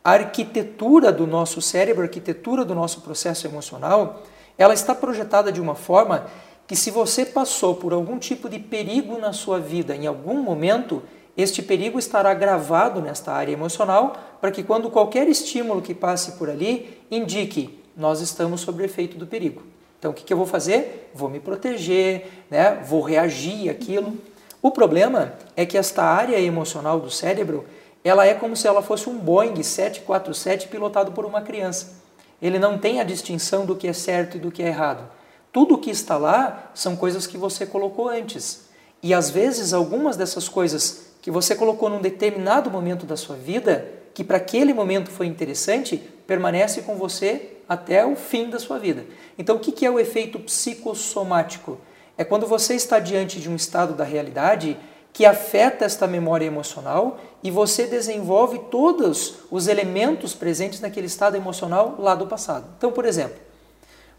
A 0.04 0.12
arquitetura 0.12 1.10
do 1.10 1.26
nosso 1.26 1.62
cérebro, 1.62 2.02
a 2.02 2.06
arquitetura 2.06 2.66
do 2.66 2.76
nosso 2.76 3.00
processo 3.00 3.48
emocional, 3.48 4.24
ela 4.58 4.74
está 4.74 4.94
projetada 4.94 5.54
de 5.54 5.62
uma 5.62 5.76
forma 5.76 6.28
que 6.68 6.76
se 6.76 6.90
você 6.90 7.26
passou 7.26 7.76
por 7.76 7.94
algum 7.94 8.18
tipo 8.18 8.50
de 8.50 8.60
perigo 8.60 9.18
na 9.18 9.34
sua 9.34 9.60
vida 9.60 9.96
em 9.96 10.08
algum 10.08 10.42
momento, 10.42 11.04
este 11.38 11.62
perigo 11.62 12.00
estará 12.00 12.34
gravado 12.34 13.02
nesta 13.02 13.32
área 13.32 13.52
emocional 13.52 14.16
para 14.42 14.52
que 14.52 14.64
quando 14.64 14.90
qualquer 14.90 15.28
estímulo 15.28 15.82
que 15.82 15.94
passe 15.94 16.34
por 16.34 16.50
ali 16.50 17.02
indique 17.12 17.84
nós 17.96 18.20
estamos 18.20 18.62
sob 18.62 18.84
efeito 18.84 19.18
do 19.18 19.26
perigo. 19.26 19.64
Então 19.98 20.12
o 20.12 20.14
que, 20.14 20.24
que 20.24 20.34
eu 20.34 20.38
vou 20.38 20.46
fazer? 20.46 21.10
Vou 21.14 21.30
me 21.30 21.40
proteger, 21.40 22.28
né? 22.50 22.84
vou 22.86 23.02
reagir 23.02 23.70
àquilo. 23.70 24.14
O 24.62 24.72
problema 24.72 25.34
é 25.56 25.66
que 25.66 25.78
esta 25.78 26.04
área 26.04 26.40
emocional 26.40 27.00
do 27.00 27.10
cérebro, 27.10 27.66
ela 28.04 28.26
é 28.26 28.34
como 28.34 28.56
se 28.56 28.68
ela 28.68 28.82
fosse 28.82 29.10
um 29.10 29.18
Boeing 29.18 29.62
747 29.62 30.68
pilotado 30.68 31.12
por 31.12 31.26
uma 31.26 31.42
criança. 31.42 32.04
Ele 32.42 32.60
não 32.60 32.78
tem 32.78 33.00
a 33.00 33.04
distinção 33.04 33.66
do 33.66 33.76
que 33.76 33.88
é 33.88 33.94
certo 33.94 34.38
e 34.38 34.40
do 34.40 34.52
que 34.52 34.62
é 34.62 34.68
errado. 34.68 35.08
Tudo 35.56 35.78
que 35.78 35.90
está 35.90 36.18
lá 36.18 36.70
são 36.74 36.98
coisas 36.98 37.26
que 37.26 37.38
você 37.38 37.66
colocou 37.66 38.10
antes. 38.10 38.66
E 39.02 39.14
às 39.14 39.30
vezes 39.30 39.72
algumas 39.72 40.18
dessas 40.18 40.50
coisas 40.50 41.12
que 41.22 41.32
você 41.32 41.56
colocou 41.56 41.90
num 41.90 42.02
determinado 42.02 42.70
momento 42.70 43.06
da 43.06 43.16
sua 43.16 43.38
vida, 43.38 43.90
que 44.14 44.22
para 44.22 44.36
aquele 44.36 44.74
momento 44.74 45.10
foi 45.10 45.28
interessante, 45.28 45.96
permanece 46.28 46.82
com 46.82 46.98
você 46.98 47.54
até 47.70 48.06
o 48.06 48.18
fim 48.18 48.50
da 48.50 48.60
sua 48.60 48.78
vida. 48.78 49.06
Então, 49.38 49.56
o 49.56 49.60
que 49.60 49.86
é 49.86 49.90
o 49.90 49.98
efeito 49.98 50.38
psicossomático? 50.40 51.80
é 52.18 52.26
quando 52.26 52.46
você 52.46 52.76
está 52.76 53.00
diante 53.00 53.40
de 53.40 53.50
um 53.50 53.56
estado 53.56 53.94
da 53.94 54.04
realidade 54.04 54.78
que 55.14 55.26
afeta 55.26 55.86
esta 55.86 56.06
memória 56.06 56.46
emocional 56.46 57.18
e 57.42 57.50
você 57.50 57.88
desenvolve 57.88 58.60
todos 58.70 59.36
os 59.50 59.68
elementos 59.70 60.34
presentes 60.34 60.82
naquele 60.82 61.08
estado 61.08 61.38
emocional 61.38 61.96
lá 61.98 62.14
do 62.14 62.28
passado. 62.28 62.66
Então, 62.78 62.92
por 62.92 63.06
exemplo, 63.06 63.45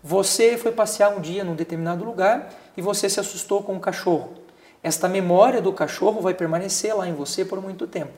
você 0.07 0.57
foi 0.57 0.71
passear 0.71 1.11
um 1.11 1.21
dia 1.21 1.43
num 1.43 1.57
determinado 1.57 2.05
lugar 2.05 2.55
e 2.77 2.81
você 2.81 3.11
se 3.11 3.19
assustou 3.19 3.65
com 3.65 3.73
um 3.73 3.81
cachorro. 3.81 4.35
Esta 4.81 5.09
memória 5.09 5.61
do 5.61 5.73
cachorro 5.73 6.21
vai 6.21 6.33
permanecer 6.33 6.97
lá 6.97 7.09
em 7.09 7.13
você 7.13 7.45
por 7.45 7.61
muito 7.61 7.89
tempo. 7.89 8.13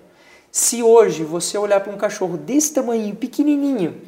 Se 0.52 0.82
hoje 0.82 1.24
você 1.24 1.56
olhar 1.56 1.80
para 1.80 1.90
um 1.90 1.96
cachorro 1.96 2.36
desse 2.36 2.74
tamanho, 2.74 3.16
pequenininho, 3.16 4.02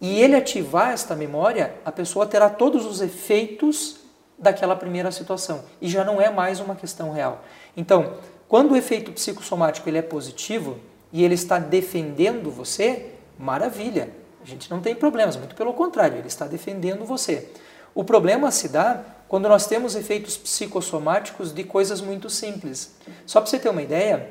e 0.00 0.18
ele 0.18 0.34
ativar 0.34 0.92
esta 0.92 1.14
memória, 1.14 1.74
a 1.84 1.92
pessoa 1.92 2.24
terá 2.24 2.48
todos 2.48 2.86
os 2.86 3.02
efeitos 3.02 3.98
daquela 4.38 4.74
primeira 4.74 5.12
situação 5.12 5.62
e 5.78 5.90
já 5.90 6.02
não 6.02 6.18
é 6.18 6.30
mais 6.30 6.58
uma 6.58 6.74
questão 6.74 7.12
real. 7.12 7.44
Então, 7.76 8.14
quando 8.48 8.72
o 8.72 8.76
efeito 8.76 9.12
psicossomático 9.12 9.86
ele 9.90 9.98
é 9.98 10.02
positivo 10.02 10.78
e 11.12 11.22
ele 11.22 11.34
está 11.34 11.58
defendendo 11.58 12.50
você, 12.50 13.10
maravilha, 13.38 14.08
a 14.46 14.48
gente 14.48 14.70
não 14.70 14.80
tem 14.80 14.94
problemas, 14.94 15.36
muito 15.36 15.56
pelo 15.56 15.74
contrário, 15.74 16.18
ele 16.18 16.28
está 16.28 16.46
defendendo 16.46 17.04
você. 17.04 17.50
O 17.92 18.04
problema 18.04 18.50
se 18.52 18.68
dá 18.68 19.02
quando 19.26 19.48
nós 19.48 19.66
temos 19.66 19.96
efeitos 19.96 20.36
psicossomáticos 20.36 21.52
de 21.52 21.64
coisas 21.64 22.00
muito 22.00 22.30
simples. 22.30 22.94
Só 23.26 23.40
para 23.40 23.50
você 23.50 23.58
ter 23.58 23.68
uma 23.68 23.82
ideia, 23.82 24.30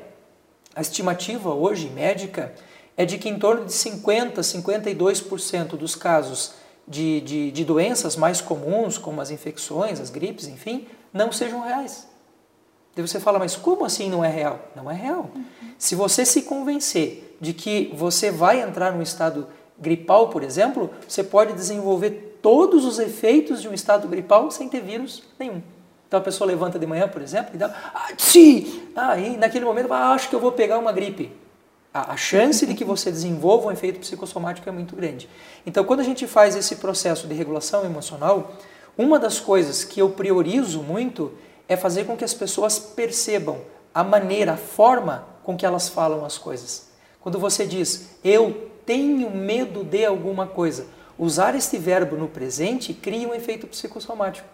a 0.74 0.80
estimativa 0.80 1.52
hoje 1.52 1.90
médica 1.90 2.54
é 2.96 3.04
de 3.04 3.18
que 3.18 3.28
em 3.28 3.38
torno 3.38 3.66
de 3.66 3.74
50, 3.74 4.40
52% 4.40 5.76
dos 5.76 5.94
casos 5.94 6.54
de, 6.88 7.20
de, 7.20 7.50
de 7.50 7.64
doenças 7.64 8.16
mais 8.16 8.40
comuns, 8.40 8.96
como 8.96 9.20
as 9.20 9.30
infecções, 9.30 10.00
as 10.00 10.08
gripes, 10.08 10.48
enfim, 10.48 10.86
não 11.12 11.30
sejam 11.30 11.60
reais. 11.60 12.08
Daí 12.94 13.06
você 13.06 13.20
fala, 13.20 13.38
mas 13.38 13.54
como 13.54 13.84
assim 13.84 14.08
não 14.08 14.24
é 14.24 14.30
real? 14.30 14.70
Não 14.74 14.90
é 14.90 14.94
real. 14.94 15.30
Uhum. 15.34 15.44
Se 15.76 15.94
você 15.94 16.24
se 16.24 16.42
convencer 16.42 17.36
de 17.38 17.52
que 17.52 17.92
você 17.94 18.30
vai 18.30 18.62
entrar 18.62 18.92
num 18.92 19.02
estado 19.02 19.46
gripal, 19.78 20.28
por 20.28 20.42
exemplo, 20.42 20.90
você 21.06 21.22
pode 21.22 21.52
desenvolver 21.52 22.38
todos 22.42 22.84
os 22.84 22.98
efeitos 22.98 23.62
de 23.62 23.68
um 23.68 23.74
estado 23.74 24.06
gripal 24.08 24.50
sem 24.50 24.68
ter 24.68 24.80
vírus 24.80 25.22
nenhum. 25.38 25.62
Então 26.06 26.20
a 26.20 26.22
pessoa 26.22 26.46
levanta 26.46 26.78
de 26.78 26.86
manhã, 26.86 27.08
por 27.08 27.20
exemplo, 27.20 27.50
e 27.54 27.58
dá, 27.58 27.74
ah, 27.94 28.08
sim, 28.16 28.82
ah, 28.94 29.18
e 29.18 29.36
naquele 29.36 29.64
momento, 29.64 29.92
ah, 29.92 30.10
acho 30.10 30.28
que 30.28 30.34
eu 30.34 30.40
vou 30.40 30.52
pegar 30.52 30.78
uma 30.78 30.92
gripe 30.92 31.32
a 32.04 32.16
chance 32.16 32.66
de 32.66 32.74
que 32.74 32.84
você 32.84 33.10
desenvolva 33.10 33.68
um 33.68 33.72
efeito 33.72 34.00
psicossomático 34.00 34.68
é 34.68 34.72
muito 34.72 34.94
grande. 34.94 35.28
Então, 35.64 35.84
quando 35.84 36.00
a 36.00 36.04
gente 36.04 36.26
faz 36.26 36.54
esse 36.54 36.76
processo 36.76 37.26
de 37.26 37.34
regulação 37.34 37.84
emocional, 37.84 38.52
uma 38.98 39.18
das 39.18 39.40
coisas 39.40 39.82
que 39.82 40.00
eu 40.00 40.10
priorizo 40.10 40.82
muito 40.82 41.32
é 41.68 41.76
fazer 41.76 42.04
com 42.04 42.16
que 42.16 42.24
as 42.24 42.34
pessoas 42.34 42.78
percebam 42.78 43.60
a 43.94 44.04
maneira, 44.04 44.52
a 44.52 44.56
forma 44.56 45.26
com 45.42 45.56
que 45.56 45.64
elas 45.64 45.88
falam 45.88 46.24
as 46.24 46.36
coisas. 46.36 46.88
Quando 47.20 47.38
você 47.38 47.64
diz, 47.64 48.10
eu 48.22 48.70
tenho 48.86 49.28
medo 49.30 49.84
de 49.84 50.06
alguma 50.06 50.46
coisa, 50.46 50.86
usar 51.18 51.54
este 51.54 51.76
verbo 51.76 52.16
no 52.16 52.28
presente 52.28 52.94
cria 52.94 53.28
um 53.28 53.34
efeito 53.34 53.66
psicossomático. 53.66 54.48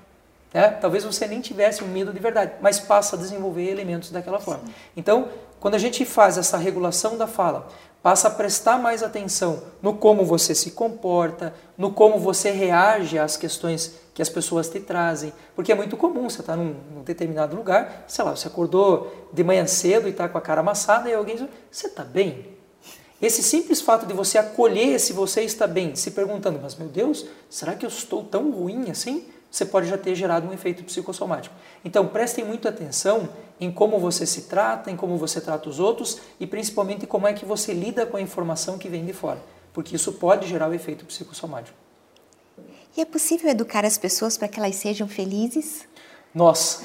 É? 0.54 0.68
Talvez 0.68 1.04
você 1.04 1.26
nem 1.26 1.40
tivesse 1.40 1.82
um 1.82 1.88
medo 1.88 2.12
de 2.12 2.18
verdade, 2.18 2.52
mas 2.60 2.78
passa 2.78 3.16
a 3.16 3.18
desenvolver 3.18 3.70
elementos 3.70 4.10
daquela 4.10 4.38
forma. 4.38 4.64
Então, 4.94 5.28
quando 5.58 5.76
a 5.76 5.78
gente 5.78 6.04
faz 6.04 6.36
essa 6.36 6.58
regulação 6.58 7.16
da 7.16 7.26
fala, 7.26 7.68
passa 8.02 8.28
a 8.28 8.30
prestar 8.30 8.78
mais 8.78 9.02
atenção 9.02 9.62
no 9.80 9.94
como 9.94 10.26
você 10.26 10.54
se 10.54 10.72
comporta, 10.72 11.54
no 11.78 11.92
como 11.92 12.18
você 12.18 12.50
reage 12.50 13.18
às 13.18 13.36
questões 13.36 13.94
que 14.12 14.20
as 14.20 14.28
pessoas 14.28 14.68
te 14.68 14.80
trazem, 14.80 15.32
porque 15.54 15.72
é 15.72 15.74
muito 15.74 15.96
comum 15.96 16.28
você 16.28 16.40
estar 16.40 16.52
tá 16.52 16.58
num, 16.58 16.74
num 16.94 17.02
determinado 17.02 17.56
lugar, 17.56 18.04
sei 18.06 18.24
lá, 18.24 18.36
você 18.36 18.46
acordou 18.46 19.30
de 19.32 19.42
manhã 19.42 19.66
cedo 19.66 20.06
e 20.06 20.10
está 20.10 20.28
com 20.28 20.36
a 20.36 20.40
cara 20.40 20.60
amassada 20.60 21.08
e 21.08 21.14
alguém 21.14 21.36
diz, 21.36 21.48
você 21.70 21.86
está 21.86 22.04
bem? 22.04 22.51
Esse 23.22 23.40
simples 23.40 23.80
fato 23.80 24.04
de 24.04 24.12
você 24.12 24.36
acolher 24.36 24.98
se 24.98 25.12
você 25.12 25.42
está 25.42 25.64
bem, 25.64 25.94
se 25.94 26.10
perguntando, 26.10 26.58
mas 26.60 26.74
meu 26.74 26.88
Deus, 26.88 27.24
será 27.48 27.76
que 27.76 27.86
eu 27.86 27.88
estou 27.88 28.24
tão 28.24 28.50
ruim 28.50 28.90
assim? 28.90 29.24
Você 29.48 29.64
pode 29.64 29.86
já 29.86 29.96
ter 29.96 30.16
gerado 30.16 30.48
um 30.48 30.52
efeito 30.52 30.82
psicossomático. 30.82 31.54
Então 31.84 32.08
prestem 32.08 32.44
muita 32.44 32.70
atenção 32.70 33.28
em 33.60 33.70
como 33.70 34.00
você 34.00 34.26
se 34.26 34.42
trata, 34.42 34.90
em 34.90 34.96
como 34.96 35.16
você 35.16 35.40
trata 35.40 35.68
os 35.68 35.78
outros 35.78 36.18
e 36.40 36.48
principalmente 36.48 37.06
como 37.06 37.28
é 37.28 37.32
que 37.32 37.44
você 37.44 37.72
lida 37.72 38.04
com 38.04 38.16
a 38.16 38.20
informação 38.20 38.76
que 38.76 38.88
vem 38.88 39.04
de 39.04 39.12
fora, 39.12 39.40
porque 39.72 39.94
isso 39.94 40.14
pode 40.14 40.48
gerar 40.48 40.68
o 40.68 40.74
efeito 40.74 41.04
psicossomático. 41.04 41.78
E 42.96 43.00
é 43.00 43.04
possível 43.04 43.48
educar 43.48 43.84
as 43.84 43.96
pessoas 43.96 44.36
para 44.36 44.48
que 44.48 44.58
elas 44.58 44.74
sejam 44.74 45.06
felizes? 45.06 45.86
Nossa, 46.34 46.84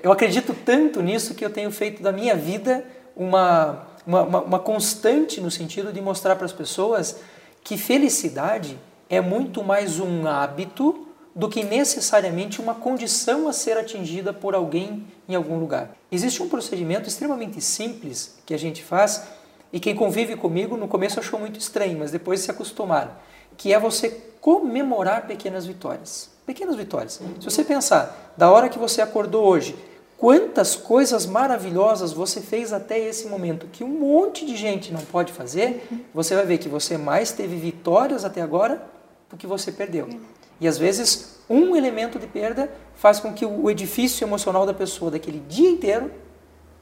eu 0.00 0.12
acredito 0.12 0.54
tanto 0.64 1.02
nisso 1.02 1.34
que 1.34 1.44
eu 1.44 1.50
tenho 1.50 1.72
feito 1.72 2.02
da 2.02 2.12
minha 2.12 2.36
vida 2.36 2.84
uma, 3.16 3.86
uma, 4.06 4.22
uma, 4.22 4.40
uma 4.42 4.58
constante 4.58 5.40
no 5.40 5.50
sentido 5.50 5.92
de 5.92 6.00
mostrar 6.00 6.36
para 6.36 6.46
as 6.46 6.52
pessoas 6.52 7.20
que 7.62 7.76
felicidade 7.76 8.78
é 9.08 9.20
muito 9.20 9.62
mais 9.62 10.00
um 10.00 10.26
hábito 10.26 11.06
do 11.34 11.48
que 11.48 11.62
necessariamente 11.62 12.60
uma 12.60 12.74
condição 12.74 13.48
a 13.48 13.52
ser 13.52 13.76
atingida 13.76 14.32
por 14.32 14.54
alguém 14.54 15.06
em 15.28 15.34
algum 15.34 15.58
lugar. 15.58 15.96
Existe 16.10 16.42
um 16.42 16.48
procedimento 16.48 17.08
extremamente 17.08 17.60
simples 17.60 18.38
que 18.44 18.52
a 18.52 18.58
gente 18.58 18.82
faz 18.82 19.22
e 19.72 19.80
quem 19.80 19.94
convive 19.94 20.36
comigo 20.36 20.76
no 20.76 20.86
começo 20.86 21.18
achou 21.18 21.38
muito 21.38 21.58
estranho, 21.58 21.98
mas 21.98 22.10
depois 22.10 22.40
se 22.40 22.50
acostumaram, 22.50 23.12
que 23.56 23.72
é 23.72 23.78
você 23.78 24.10
comemorar 24.40 25.26
pequenas 25.26 25.64
vitórias. 25.64 26.30
Pequenas 26.44 26.76
vitórias. 26.76 27.20
Se 27.40 27.44
você 27.44 27.64
pensar, 27.64 28.34
da 28.36 28.50
hora 28.50 28.68
que 28.68 28.78
você 28.78 29.00
acordou 29.00 29.44
hoje, 29.44 29.74
quantas 30.22 30.76
coisas 30.76 31.26
maravilhosas 31.26 32.12
você 32.12 32.40
fez 32.40 32.72
até 32.72 32.96
esse 32.96 33.26
momento, 33.26 33.66
que 33.66 33.82
um 33.82 33.88
monte 33.88 34.46
de 34.46 34.54
gente 34.54 34.92
não 34.92 35.00
pode 35.00 35.32
fazer, 35.32 35.84
você 36.14 36.36
vai 36.36 36.46
ver 36.46 36.58
que 36.58 36.68
você 36.68 36.96
mais 36.96 37.32
teve 37.32 37.56
vitórias 37.56 38.24
até 38.24 38.40
agora 38.40 38.80
do 39.28 39.36
que 39.36 39.48
você 39.48 39.72
perdeu. 39.72 40.08
E 40.60 40.68
às 40.68 40.78
vezes, 40.78 41.40
um 41.50 41.74
elemento 41.74 42.20
de 42.20 42.28
perda 42.28 42.70
faz 42.94 43.18
com 43.18 43.32
que 43.32 43.44
o 43.44 43.68
edifício 43.68 44.24
emocional 44.24 44.64
da 44.64 44.72
pessoa 44.72 45.10
daquele 45.10 45.40
dia 45.40 45.68
inteiro 45.68 46.08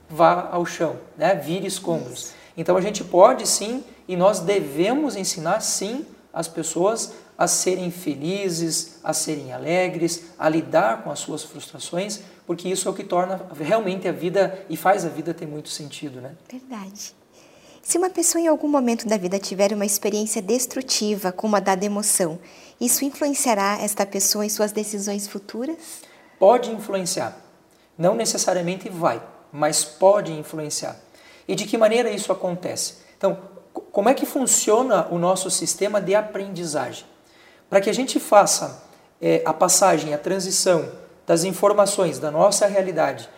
vá 0.06 0.50
ao 0.52 0.66
chão, 0.66 0.96
né? 1.16 1.34
vire 1.34 1.66
escombros. 1.66 2.32
Então 2.58 2.76
a 2.76 2.80
gente 2.82 3.02
pode 3.02 3.48
sim, 3.48 3.82
e 4.06 4.16
nós 4.16 4.40
devemos 4.40 5.16
ensinar 5.16 5.60
sim 5.60 6.04
as 6.30 6.46
pessoas 6.46 7.14
a 7.38 7.46
serem 7.46 7.90
felizes, 7.90 9.00
a 9.02 9.14
serem 9.14 9.50
alegres, 9.50 10.24
a 10.38 10.46
lidar 10.46 11.02
com 11.02 11.10
as 11.10 11.20
suas 11.20 11.42
frustrações, 11.42 12.20
porque 12.50 12.68
isso 12.68 12.88
é 12.88 12.90
o 12.90 12.94
que 12.94 13.04
torna 13.04 13.40
realmente 13.56 14.08
a 14.08 14.12
vida 14.12 14.66
e 14.68 14.76
faz 14.76 15.06
a 15.06 15.08
vida 15.08 15.32
ter 15.32 15.46
muito 15.46 15.68
sentido, 15.68 16.20
né? 16.20 16.34
Verdade. 16.50 17.14
Se 17.80 17.96
uma 17.96 18.10
pessoa 18.10 18.42
em 18.42 18.48
algum 18.48 18.66
momento 18.66 19.06
da 19.06 19.16
vida 19.16 19.38
tiver 19.38 19.72
uma 19.72 19.86
experiência 19.86 20.42
destrutiva, 20.42 21.30
como 21.30 21.54
a 21.54 21.60
da 21.60 21.74
emoção, 21.74 22.40
isso 22.80 23.04
influenciará 23.04 23.78
esta 23.80 24.04
pessoa 24.04 24.44
em 24.44 24.48
suas 24.48 24.72
decisões 24.72 25.28
futuras? 25.28 26.00
Pode 26.40 26.72
influenciar. 26.72 27.40
Não 27.96 28.16
necessariamente 28.16 28.88
vai, 28.88 29.22
mas 29.52 29.84
pode 29.84 30.32
influenciar. 30.32 30.96
E 31.46 31.54
de 31.54 31.64
que 31.66 31.78
maneira 31.78 32.10
isso 32.10 32.32
acontece? 32.32 32.94
Então, 33.16 33.38
como 33.92 34.08
é 34.08 34.14
que 34.14 34.26
funciona 34.26 35.06
o 35.12 35.20
nosso 35.20 35.52
sistema 35.52 36.00
de 36.00 36.16
aprendizagem? 36.16 37.06
Para 37.68 37.80
que 37.80 37.88
a 37.88 37.94
gente 37.94 38.18
faça 38.18 38.82
é, 39.22 39.40
a 39.44 39.52
passagem, 39.52 40.12
a 40.12 40.18
transição 40.18 40.98
das 41.30 41.44
informações 41.44 42.18
da 42.18 42.28
nossa 42.28 42.66
realidade 42.66 43.30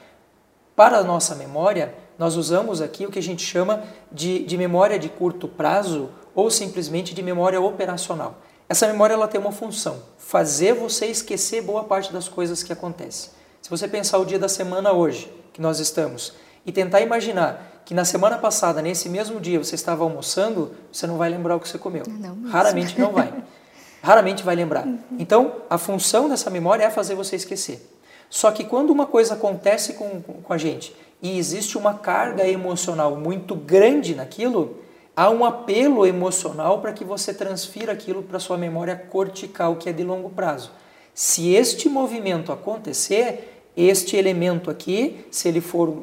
para 0.75 0.97
a 0.97 1.05
nossa 1.05 1.35
memória, 1.35 1.95
nós 2.19 2.37
usamos 2.37 2.81
aqui 2.81 3.05
o 3.05 3.11
que 3.11 3.19
a 3.19 3.23
gente 3.23 3.45
chama 3.45 3.83
de, 4.11 4.47
de 4.47 4.57
memória 4.57 4.99
de 4.99 5.11
curto 5.11 5.47
prazo 5.47 6.09
ou 6.35 6.51
simplesmente 6.51 7.15
de 7.15 7.23
memória 7.23 7.61
operacional. 7.61 8.37
Essa 8.67 8.87
memória 8.87 9.13
ela 9.13 9.29
tem 9.29 9.39
uma 9.39 9.53
função, 9.53 9.99
fazer 10.17 10.73
você 10.73 11.05
esquecer 11.05 11.61
boa 11.61 11.85
parte 11.85 12.11
das 12.11 12.31
coisas 12.31 12.63
que 12.63 12.73
acontecem. 12.73 13.29
Se 13.61 13.69
você 13.69 13.87
pensar 13.87 14.17
o 14.17 14.25
dia 14.25 14.39
da 14.39 14.49
semana 14.49 14.91
hoje, 14.93 15.31
que 15.53 15.61
nós 15.61 15.79
estamos, 15.79 16.33
e 16.65 16.73
tentar 16.73 17.03
imaginar 17.03 17.83
que 17.85 17.93
na 17.93 18.07
semana 18.07 18.39
passada, 18.39 18.81
nesse 18.81 19.11
mesmo 19.11 19.39
dia, 19.39 19.63
você 19.63 19.75
estava 19.75 20.03
almoçando, 20.03 20.73
você 20.91 21.07
não 21.07 21.19
vai 21.19 21.29
lembrar 21.29 21.57
o 21.57 21.61
que 21.61 21.69
você 21.69 21.77
comeu. 21.77 22.05
Não 22.09 22.49
Raramente 22.49 22.99
não 22.99 23.13
vai. 23.13 23.31
raramente 24.03 24.43
vai 24.43 24.57
lembrar. 24.57 24.85
Uhum. 24.85 24.99
Então, 25.19 25.53
a 25.71 25.79
função 25.79 26.29
dessa 26.29 26.51
memória 26.51 26.85
é 26.85 26.91
fazer 26.91 27.15
você 27.15 27.37
esquecer. 27.37 27.89
Só 28.29 28.51
que 28.51 28.65
quando 28.65 28.91
uma 28.91 29.07
coisa 29.07 29.35
acontece 29.35 29.95
com, 29.95 30.21
com 30.21 30.53
a 30.53 30.59
gente 30.59 30.95
e 31.23 31.39
existe 31.39 31.79
uma 31.79 31.95
carga 31.95 32.47
emocional 32.47 33.15
muito 33.15 33.55
grande 33.55 34.15
naquilo, 34.15 34.79
há 35.17 35.31
um 35.31 35.45
apelo 35.45 36.05
emocional 36.05 36.81
para 36.81 36.93
que 36.93 37.05
você 37.05 37.33
transfira 37.33 37.93
aquilo 37.93 38.23
para 38.23 38.41
sua 38.41 38.59
memória 38.59 38.97
cortical, 38.97 39.77
que 39.77 39.89
é 39.89 39.93
de 39.93 40.03
longo 40.03 40.31
prazo. 40.31 40.73
Se 41.15 41.55
este 41.55 41.89
movimento 41.89 42.51
acontecer, 42.51 43.65
este 43.77 44.17
elemento 44.17 44.71
aqui, 44.71 45.25
se 45.31 45.47
ele 45.49 45.61
for 45.61 46.03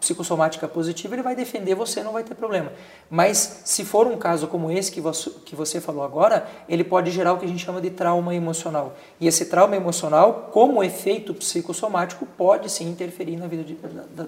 psicossomática 0.00 0.66
positiva, 0.68 1.14
ele 1.14 1.22
vai 1.22 1.34
defender 1.34 1.74
você, 1.74 2.02
não 2.02 2.12
vai 2.12 2.22
ter 2.22 2.34
problema. 2.34 2.72
Mas 3.10 3.62
se 3.64 3.84
for 3.84 4.06
um 4.06 4.16
caso 4.16 4.46
como 4.46 4.70
esse 4.70 4.90
que 4.90 5.00
você, 5.00 5.30
que 5.44 5.56
você 5.56 5.80
falou 5.80 6.02
agora, 6.02 6.46
ele 6.68 6.84
pode 6.84 7.10
gerar 7.10 7.32
o 7.32 7.38
que 7.38 7.44
a 7.44 7.48
gente 7.48 7.64
chama 7.64 7.80
de 7.80 7.90
trauma 7.90 8.34
emocional. 8.34 8.96
E 9.20 9.26
esse 9.26 9.46
trauma 9.46 9.76
emocional, 9.76 10.50
como 10.52 10.82
efeito 10.82 11.34
psicossomático, 11.34 12.26
pode 12.36 12.70
sim 12.70 12.88
interferir 12.88 13.36
na 13.36 13.46
vida 13.46 13.64
de, 13.64 13.74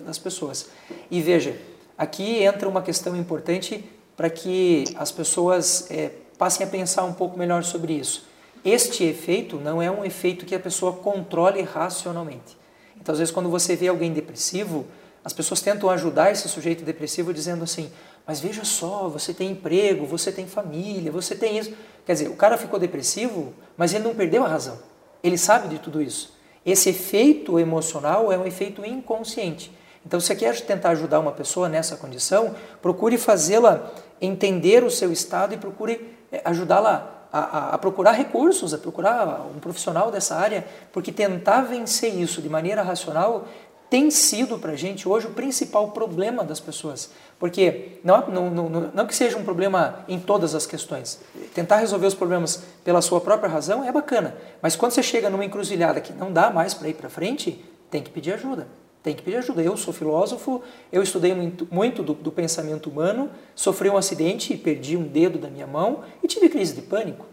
das 0.04 0.18
pessoas. 0.18 0.68
E 1.10 1.20
veja, 1.20 1.56
aqui 1.96 2.42
entra 2.42 2.68
uma 2.68 2.82
questão 2.82 3.16
importante 3.16 3.84
para 4.16 4.28
que 4.28 4.84
as 4.96 5.12
pessoas 5.12 5.88
é, 5.90 6.10
passem 6.36 6.66
a 6.66 6.68
pensar 6.68 7.04
um 7.04 7.12
pouco 7.12 7.38
melhor 7.38 7.62
sobre 7.62 7.92
isso. 7.92 8.26
Este 8.64 9.04
efeito 9.04 9.56
não 9.56 9.80
é 9.80 9.90
um 9.90 10.04
efeito 10.04 10.44
que 10.44 10.54
a 10.54 10.58
pessoa 10.58 10.92
controle 10.92 11.62
racionalmente. 11.62 12.56
Então, 13.00 13.12
às 13.12 13.18
vezes, 13.18 13.32
quando 13.32 13.48
você 13.48 13.76
vê 13.76 13.88
alguém 13.88 14.12
depressivo, 14.12 14.86
as 15.28 15.32
pessoas 15.34 15.60
tentam 15.60 15.90
ajudar 15.90 16.32
esse 16.32 16.48
sujeito 16.48 16.82
depressivo 16.82 17.34
dizendo 17.34 17.62
assim: 17.62 17.92
mas 18.26 18.40
veja 18.40 18.64
só, 18.64 19.10
você 19.10 19.34
tem 19.34 19.50
emprego, 19.50 20.06
você 20.06 20.32
tem 20.32 20.46
família, 20.46 21.12
você 21.12 21.34
tem 21.34 21.58
isso. 21.58 21.74
Quer 22.06 22.14
dizer, 22.14 22.28
o 22.28 22.34
cara 22.34 22.56
ficou 22.56 22.80
depressivo, 22.80 23.52
mas 23.76 23.92
ele 23.92 24.04
não 24.04 24.14
perdeu 24.14 24.42
a 24.42 24.48
razão. 24.48 24.78
Ele 25.22 25.36
sabe 25.36 25.68
de 25.68 25.78
tudo 25.78 26.00
isso. 26.00 26.34
Esse 26.64 26.88
efeito 26.88 27.58
emocional 27.58 28.32
é 28.32 28.38
um 28.38 28.46
efeito 28.46 28.82
inconsciente. 28.86 29.70
Então, 30.06 30.18
se 30.18 30.28
você 30.28 30.34
quer 30.34 30.58
tentar 30.62 30.90
ajudar 30.90 31.20
uma 31.20 31.32
pessoa 31.32 31.68
nessa 31.68 31.94
condição, 31.98 32.54
procure 32.80 33.18
fazê-la 33.18 33.92
entender 34.22 34.82
o 34.82 34.90
seu 34.90 35.12
estado 35.12 35.52
e 35.52 35.58
procure 35.58 36.16
eh, 36.32 36.40
ajudá-la 36.42 37.26
a, 37.30 37.38
a, 37.38 37.74
a, 37.74 37.78
procurar 37.78 38.12
recursos, 38.12 38.72
a 38.72 38.78
procurar 38.78 39.46
um 39.54 39.58
profissional 39.58 40.10
dessa 40.10 40.36
área, 40.36 40.66
porque 40.90 41.12
tentar 41.12 41.60
vencer 41.62 42.14
isso 42.14 42.40
de 42.40 42.48
maneira 42.48 42.80
racional 42.80 43.46
tem 43.90 44.10
sido 44.10 44.58
para 44.58 44.72
a 44.72 44.76
gente 44.76 45.08
hoje 45.08 45.26
o 45.26 45.30
principal 45.30 45.90
problema 45.92 46.44
das 46.44 46.60
pessoas. 46.60 47.10
Porque 47.38 47.98
não, 48.04 48.26
não, 48.26 48.50
não, 48.50 48.90
não 48.92 49.06
que 49.06 49.14
seja 49.14 49.36
um 49.36 49.44
problema 49.44 50.04
em 50.08 50.18
todas 50.18 50.54
as 50.54 50.66
questões. 50.66 51.20
Tentar 51.54 51.76
resolver 51.76 52.06
os 52.06 52.14
problemas 52.14 52.64
pela 52.84 53.00
sua 53.00 53.20
própria 53.20 53.48
razão 53.48 53.84
é 53.84 53.92
bacana. 53.92 54.36
Mas 54.60 54.76
quando 54.76 54.92
você 54.92 55.02
chega 55.02 55.30
numa 55.30 55.44
encruzilhada 55.44 56.00
que 56.00 56.12
não 56.12 56.32
dá 56.32 56.50
mais 56.50 56.74
para 56.74 56.88
ir 56.88 56.94
para 56.94 57.08
frente, 57.08 57.64
tem 57.90 58.02
que 58.02 58.10
pedir 58.10 58.34
ajuda. 58.34 58.66
Tem 59.02 59.14
que 59.14 59.22
pedir 59.22 59.38
ajuda. 59.38 59.62
Eu 59.62 59.76
sou 59.76 59.94
filósofo, 59.94 60.62
eu 60.92 61.02
estudei 61.02 61.32
muito, 61.34 61.66
muito 61.70 62.02
do, 62.02 62.12
do 62.12 62.32
pensamento 62.32 62.90
humano, 62.90 63.30
sofri 63.54 63.88
um 63.88 63.96
acidente 63.96 64.52
e 64.52 64.56
perdi 64.56 64.96
um 64.96 65.04
dedo 65.04 65.38
da 65.38 65.48
minha 65.48 65.66
mão 65.66 66.02
e 66.22 66.26
tive 66.26 66.48
crise 66.48 66.74
de 66.74 66.82
pânico 66.82 67.24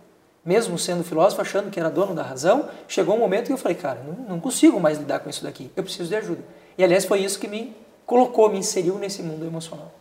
mesmo 0.46 0.78
sendo 0.78 1.04
filósofo, 1.04 1.42
achando 1.42 1.72
que 1.72 1.80
era 1.80 1.90
dono 1.90 2.14
da 2.14 2.22
razão, 2.22 2.70
chegou 2.88 3.16
um 3.16 3.20
momento 3.20 3.48
que 3.48 3.54
eu 3.54 3.58
falei, 3.58 3.76
cara, 3.76 4.00
não, 4.06 4.36
não 4.36 4.40
consigo 4.40 4.80
mais 4.80 5.00
lidar 5.00 5.20
com 5.20 5.30
isso 5.30 5.44
daqui, 5.44 5.72
eu 5.76 5.84
preciso 5.84 6.08
de 6.08 6.16
ajuda. 6.16 6.44
E 6.78 6.84
aliás, 6.84 7.06
foi 7.06 7.20
isso 7.22 7.40
que 7.40 7.48
me 7.48 7.76
colocou, 8.06 8.50
me 8.50 8.60
inseriu 8.60 9.00
nesse 9.00 9.24
mundo 9.24 9.46
emocional. 9.46 9.92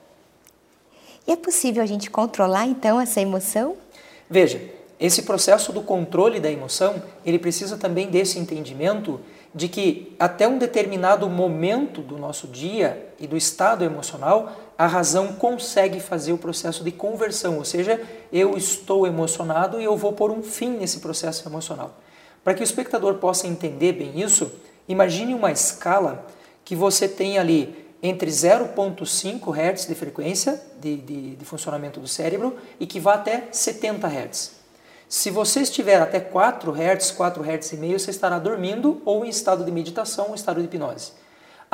E 1.27 1.33
é 1.33 1.37
possível 1.37 1.83
a 1.83 1.87
gente 1.87 2.11
controlar 2.11 2.67
então 2.67 3.01
essa 3.01 3.21
emoção? 3.21 3.77
Veja, 4.29 4.61
esse 5.01 5.23
processo 5.23 5.73
do 5.73 5.83
controle 5.83 6.39
da 6.39 6.51
emoção, 6.51 7.03
ele 7.25 7.39
precisa 7.39 7.79
também 7.79 8.09
desse 8.09 8.39
entendimento 8.39 9.21
de 9.55 9.69
que 9.69 10.15
até 10.19 10.47
um 10.49 10.59
determinado 10.59 11.29
momento 11.29 12.01
do 12.01 12.19
nosso 12.19 12.47
dia 12.49 13.07
e 13.19 13.27
do 13.27 13.37
estado 13.37 13.85
emocional, 13.85 14.53
a 14.77 14.87
razão 14.87 15.33
consegue 15.35 16.01
fazer 16.01 16.33
o 16.33 16.39
processo 16.39 16.83
de 16.83 16.91
conversão, 16.91 17.59
ou 17.59 17.65
seja, 17.65 18.01
eu 18.33 18.57
estou 18.57 19.07
emocionado 19.07 19.81
e 19.81 19.85
eu 19.85 19.97
vou 19.97 20.13
pôr 20.13 20.31
um 20.31 20.43
fim 20.43 20.71
nesse 20.71 20.99
processo 20.99 21.49
emocional. 21.49 21.99
Para 22.43 22.55
que 22.55 22.61
o 22.61 22.65
espectador 22.65 23.15
possa 23.15 23.47
entender 23.47 23.93
bem 23.93 24.21
isso, 24.21 24.53
imagine 24.89 25.33
uma 25.33 25.53
escala 25.53 26.27
que 26.65 26.75
você 26.75 27.09
tem 27.09 27.39
ali 27.39 27.85
entre 28.03 28.31
0,5 28.31 29.57
Hz 29.57 29.87
de 29.87 29.95
frequência 29.95 30.61
de, 30.79 30.97
de, 30.97 31.37
de, 31.37 31.45
funcionamento 31.45 31.99
do 31.99 32.07
cérebro 32.07 32.57
e 32.79 32.87
que 32.87 33.01
vá 33.01 33.15
até 33.15 33.49
70 33.51 34.07
Hz. 34.07 34.53
Se 35.09 35.31
você 35.31 35.61
estiver 35.61 36.03
até 36.03 36.21
4 36.21 36.73
Hz, 36.73 37.13
4 37.13 37.43
Hz 37.43 37.73
e 37.73 37.77
meio, 37.77 37.99
você 37.99 38.11
estará 38.11 38.39
dormindo 38.39 39.01
ou 39.07 39.25
em 39.25 39.29
estado 39.29 39.65
de 39.65 39.73
meditação 39.73 40.29
ou 40.29 40.35
estado 40.35 40.61
de 40.61 40.67
hipnose. 40.67 41.13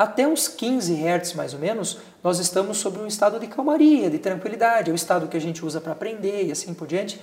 Até 0.01 0.27
uns 0.27 0.47
15 0.47 0.95
Hz 0.95 1.35
mais 1.35 1.53
ou 1.53 1.59
menos, 1.59 1.99
nós 2.23 2.39
estamos 2.39 2.77
sobre 2.77 3.03
um 3.03 3.05
estado 3.05 3.39
de 3.39 3.45
calmaria, 3.45 4.09
de 4.09 4.17
tranquilidade, 4.17 4.89
é 4.89 4.93
o 4.93 4.95
estado 4.95 5.27
que 5.27 5.37
a 5.37 5.39
gente 5.39 5.63
usa 5.63 5.79
para 5.79 5.91
aprender 5.91 6.45
e 6.47 6.51
assim 6.51 6.73
por 6.73 6.87
diante. 6.87 7.21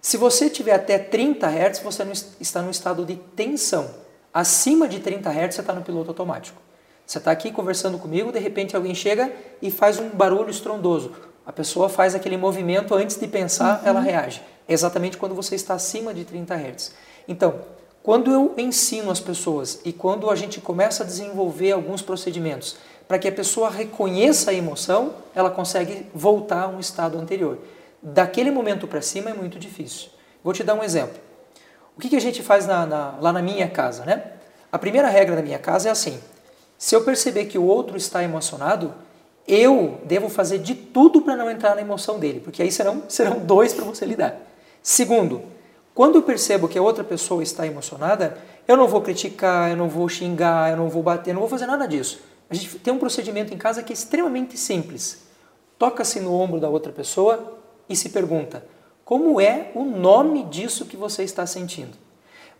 Se 0.00 0.16
você 0.16 0.48
tiver 0.48 0.72
até 0.72 0.98
30 0.98 1.46
Hz, 1.46 1.80
você 1.80 2.02
está 2.40 2.62
no 2.62 2.70
estado 2.70 3.04
de 3.04 3.16
tensão. 3.16 3.90
Acima 4.32 4.88
de 4.88 4.98
30 4.98 5.28
Hz, 5.28 5.56
você 5.56 5.60
está 5.60 5.74
no 5.74 5.82
piloto 5.82 6.08
automático. 6.08 6.58
Você 7.06 7.18
está 7.18 7.30
aqui 7.30 7.52
conversando 7.52 7.98
comigo, 7.98 8.32
de 8.32 8.38
repente 8.38 8.74
alguém 8.74 8.94
chega 8.94 9.30
e 9.60 9.70
faz 9.70 9.98
um 9.98 10.08
barulho 10.08 10.48
estrondoso. 10.48 11.12
A 11.44 11.52
pessoa 11.52 11.86
faz 11.86 12.14
aquele 12.14 12.38
movimento 12.38 12.94
antes 12.94 13.16
de 13.18 13.28
pensar, 13.28 13.82
uhum. 13.82 13.88
ela 13.88 14.00
reage. 14.00 14.40
É 14.66 14.72
exatamente 14.72 15.18
quando 15.18 15.34
você 15.34 15.54
está 15.54 15.74
acima 15.74 16.14
de 16.14 16.24
30 16.24 16.54
Hz. 16.54 16.94
Então, 17.28 17.60
quando 18.06 18.30
eu 18.30 18.54
ensino 18.56 19.10
as 19.10 19.18
pessoas 19.18 19.80
e 19.84 19.92
quando 19.92 20.30
a 20.30 20.36
gente 20.36 20.60
começa 20.60 21.02
a 21.02 21.06
desenvolver 21.06 21.72
alguns 21.72 22.02
procedimentos 22.02 22.76
para 23.08 23.18
que 23.18 23.26
a 23.26 23.32
pessoa 23.32 23.68
reconheça 23.68 24.52
a 24.52 24.54
emoção, 24.54 25.14
ela 25.34 25.50
consegue 25.50 26.06
voltar 26.14 26.62
a 26.62 26.68
um 26.68 26.78
estado 26.78 27.18
anterior. 27.18 27.58
Daquele 28.00 28.52
momento 28.52 28.86
para 28.86 29.02
cima 29.02 29.30
é 29.30 29.34
muito 29.34 29.58
difícil. 29.58 30.10
Vou 30.44 30.52
te 30.52 30.62
dar 30.62 30.74
um 30.74 30.84
exemplo. 30.84 31.18
O 31.96 32.00
que, 32.00 32.08
que 32.08 32.14
a 32.14 32.20
gente 32.20 32.44
faz 32.44 32.64
na, 32.64 32.86
na, 32.86 33.18
lá 33.20 33.32
na 33.32 33.42
minha 33.42 33.68
casa, 33.68 34.04
né? 34.04 34.22
A 34.70 34.78
primeira 34.78 35.08
regra 35.08 35.34
da 35.34 35.42
minha 35.42 35.58
casa 35.58 35.88
é 35.88 35.90
assim: 35.90 36.20
se 36.78 36.94
eu 36.94 37.02
perceber 37.02 37.46
que 37.46 37.58
o 37.58 37.64
outro 37.64 37.96
está 37.96 38.22
emocionado, 38.22 38.94
eu 39.48 40.00
devo 40.04 40.28
fazer 40.28 40.60
de 40.60 40.76
tudo 40.76 41.22
para 41.22 41.34
não 41.34 41.50
entrar 41.50 41.74
na 41.74 41.80
emoção 41.80 42.20
dele, 42.20 42.38
porque 42.38 42.62
aí 42.62 42.70
serão, 42.70 43.02
serão 43.10 43.40
dois 43.40 43.74
para 43.74 43.84
você 43.84 44.06
lidar. 44.06 44.36
Segundo, 44.80 45.55
quando 45.96 46.16
eu 46.16 46.22
percebo 46.22 46.68
que 46.68 46.78
a 46.78 46.82
outra 46.82 47.02
pessoa 47.02 47.42
está 47.42 47.66
emocionada, 47.66 48.36
Eu 48.68 48.76
não 48.76 48.88
vou 48.88 49.00
criticar, 49.00 49.70
eu 49.70 49.76
não 49.76 49.88
vou 49.88 50.08
xingar, 50.08 50.72
eu 50.72 50.76
não 50.76 50.88
vou 50.88 51.00
bater, 51.00 51.30
eu 51.30 51.34
não 51.34 51.40
vou 51.40 51.48
fazer 51.48 51.66
nada 51.66 51.86
disso. 51.86 52.20
A 52.50 52.54
gente 52.54 52.80
tem 52.80 52.92
um 52.92 52.98
procedimento 52.98 53.54
em 53.54 53.56
casa 53.56 53.82
que 53.82 53.92
é 53.92 53.94
extremamente 53.94 54.58
simples. 54.58 55.24
Toca-se 55.78 56.18
no 56.18 56.34
ombro 56.34 56.58
da 56.58 56.68
outra 56.68 56.92
pessoa 56.92 57.58
e 57.88 57.94
se 57.94 58.08
pergunta: 58.08 58.66
como 59.04 59.40
é 59.40 59.70
o 59.74 59.84
nome 59.84 60.42
disso 60.44 60.84
que 60.84 60.96
você 60.96 61.22
está 61.22 61.46
sentindo? 61.46 61.96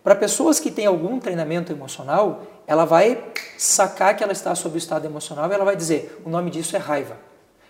Para 0.01 0.15
pessoas 0.15 0.61
que 0.61 0.71
têm 0.71 0.85
algum 0.85 1.19
treinamento 1.19 1.73
emocional, 1.73 2.43
ela 2.65 2.85
vai 2.85 3.21
sacar 3.57 4.15
que 4.15 4.23
ela 4.23 4.31
está 4.31 4.55
sob 4.55 4.75
o 4.75 4.77
estado 4.77 5.05
emocional 5.05 5.51
e 5.51 5.53
ela 5.53 5.65
vai 5.65 5.75
dizer: 5.75 6.21
o 6.25 6.29
nome 6.29 6.49
disso 6.49 6.75
é 6.75 6.79
raiva. 6.79 7.17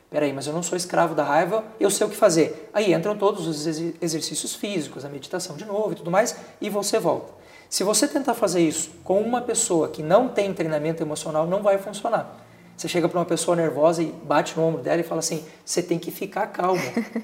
Peraí, 0.09 0.31
mas 0.31 0.47
eu 0.47 0.53
não 0.53 0.63
sou 0.63 0.77
escravo 0.77 1.13
da 1.13 1.23
raiva, 1.23 1.63
eu 1.79 1.89
sei 1.89 2.07
o 2.07 2.09
que 2.09 2.15
fazer. 2.15 2.69
Aí 2.73 2.93
entram 2.93 3.17
todos 3.17 3.45
os 3.45 3.67
exercícios 4.01 4.55
físicos, 4.55 5.03
a 5.03 5.09
meditação 5.09 5.57
de 5.57 5.65
novo 5.65 5.91
e 5.91 5.95
tudo 5.95 6.09
mais, 6.09 6.35
e 6.61 6.69
você 6.69 6.97
volta. 6.97 7.33
Se 7.69 7.83
você 7.83 8.07
tentar 8.07 8.33
fazer 8.33 8.61
isso 8.61 8.91
com 9.03 9.19
uma 9.19 9.41
pessoa 9.41 9.89
que 9.89 10.01
não 10.01 10.29
tem 10.29 10.53
treinamento 10.53 11.03
emocional, 11.03 11.45
não 11.45 11.61
vai 11.61 11.77
funcionar. 11.77 12.46
Você 12.77 12.87
chega 12.87 13.09
para 13.09 13.17
uma 13.17 13.25
pessoa 13.25 13.57
nervosa 13.57 14.03
e 14.03 14.05
bate 14.05 14.55
no 14.55 14.63
ombro 14.63 14.83
dela 14.83 15.01
e 15.01 15.03
fala 15.03 15.17
assim: 15.17 15.43
você 15.65 15.81
tem 15.81 15.97
que 15.97 16.11
ficar 16.11 16.45
calmo. 16.45 16.79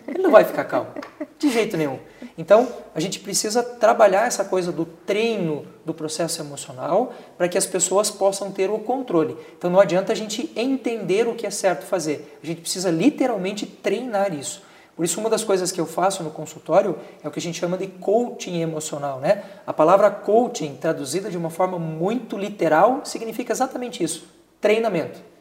Ele 0.07 0.23
não 0.23 0.31
vai 0.31 0.43
ficar 0.43 0.63
calmo, 0.63 0.89
de 1.37 1.51
jeito 1.51 1.77
nenhum. 1.77 1.99
Então, 2.35 2.67
a 2.95 2.99
gente 2.99 3.19
precisa 3.19 3.61
trabalhar 3.61 4.25
essa 4.25 4.43
coisa 4.43 4.71
do 4.71 4.83
treino 4.83 5.63
do 5.85 5.93
processo 5.93 6.41
emocional 6.41 7.13
para 7.37 7.47
que 7.47 7.55
as 7.55 7.67
pessoas 7.67 8.09
possam 8.09 8.51
ter 8.51 8.71
o 8.71 8.79
controle. 8.79 9.37
Então, 9.55 9.69
não 9.69 9.79
adianta 9.79 10.11
a 10.11 10.15
gente 10.15 10.51
entender 10.55 11.27
o 11.27 11.35
que 11.35 11.45
é 11.45 11.51
certo 11.51 11.85
fazer, 11.85 12.39
a 12.41 12.45
gente 12.45 12.61
precisa 12.61 12.89
literalmente 12.89 13.67
treinar 13.67 14.33
isso. 14.33 14.63
Por 14.95 15.05
isso, 15.05 15.19
uma 15.19 15.29
das 15.29 15.43
coisas 15.43 15.71
que 15.71 15.81
eu 15.81 15.85
faço 15.85 16.23
no 16.23 16.31
consultório 16.31 16.97
é 17.23 17.27
o 17.27 17.31
que 17.31 17.39
a 17.39 17.41
gente 17.41 17.59
chama 17.59 17.77
de 17.77 17.87
coaching 17.87 18.61
emocional. 18.61 19.19
Né? 19.19 19.43
A 19.67 19.73
palavra 19.73 20.09
coaching, 20.09 20.77
traduzida 20.77 21.29
de 21.29 21.37
uma 21.37 21.51
forma 21.51 21.77
muito 21.77 22.37
literal, 22.37 23.01
significa 23.03 23.53
exatamente 23.53 24.03
isso: 24.03 24.27
treinamento. 24.59 25.32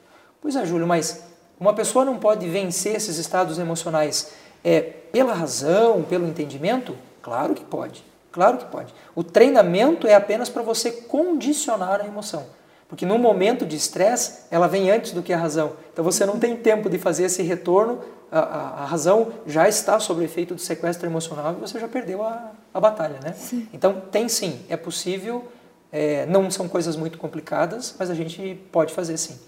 Pois 0.42 0.56
é, 0.56 0.66
Júlio, 0.66 0.86
mas 0.86 1.22
uma 1.58 1.72
pessoa 1.72 2.04
não 2.04 2.18
pode 2.18 2.48
vencer 2.48 2.96
esses 2.96 3.16
estados 3.16 3.60
emocionais 3.60 4.32
é, 4.64 4.80
pela 4.80 5.32
razão, 5.32 6.02
pelo 6.02 6.26
entendimento? 6.26 6.96
Claro 7.22 7.54
que 7.54 7.64
pode. 7.64 8.04
Claro 8.32 8.58
que 8.58 8.64
pode. 8.64 8.92
O 9.14 9.22
treinamento 9.22 10.08
é 10.08 10.14
apenas 10.14 10.48
para 10.48 10.62
você 10.62 10.90
condicionar 10.90 12.00
a 12.00 12.06
emoção. 12.06 12.44
Porque 12.88 13.06
no 13.06 13.16
momento 13.18 13.64
de 13.64 13.76
estresse, 13.76 14.46
ela 14.50 14.66
vem 14.66 14.90
antes 14.90 15.12
do 15.12 15.22
que 15.22 15.32
a 15.32 15.38
razão. 15.38 15.74
Então 15.92 16.04
você 16.04 16.26
não 16.26 16.38
tem 16.38 16.56
tempo 16.56 16.90
de 16.90 16.98
fazer 16.98 17.24
esse 17.24 17.42
retorno, 17.42 18.00
a, 18.30 18.40
a, 18.40 18.82
a 18.82 18.84
razão 18.84 19.32
já 19.46 19.68
está 19.68 20.00
sob 20.00 20.22
o 20.22 20.24
efeito 20.24 20.54
do 20.54 20.60
sequestro 20.60 21.06
emocional 21.06 21.54
e 21.56 21.60
você 21.60 21.78
já 21.78 21.86
perdeu 21.86 22.22
a, 22.22 22.50
a 22.74 22.80
batalha, 22.80 23.20
né? 23.22 23.32
Sim. 23.34 23.68
Então 23.72 24.02
tem 24.10 24.28
sim, 24.28 24.60
é 24.68 24.76
possível, 24.76 25.46
é, 25.92 26.26
não 26.26 26.50
são 26.50 26.68
coisas 26.68 26.96
muito 26.96 27.18
complicadas, 27.18 27.94
mas 27.98 28.10
a 28.10 28.14
gente 28.14 28.60
pode 28.72 28.92
fazer 28.92 29.16
sim. 29.16 29.38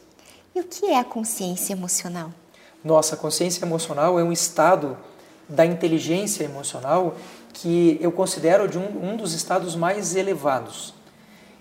E 0.55 0.61
o 0.61 0.65
que 0.65 0.87
é 0.87 0.99
a 0.99 1.05
consciência 1.05 1.73
emocional? 1.73 2.31
Nossa, 2.85 3.17
a 3.17 3.19
consciência 3.19 3.65
emocional 3.65 4.21
é 4.21 4.23
um 4.23 4.31
estado 4.31 4.97
da 5.49 5.67
inteligência 5.67 6.45
emocional 6.45 7.17
que 7.53 7.99
eu 8.01 8.13
considero 8.13 8.69
de 8.69 8.79
um, 8.79 9.11
um 9.11 9.17
dos 9.17 9.33
estados 9.33 9.75
mais 9.75 10.15
elevados. 10.15 10.95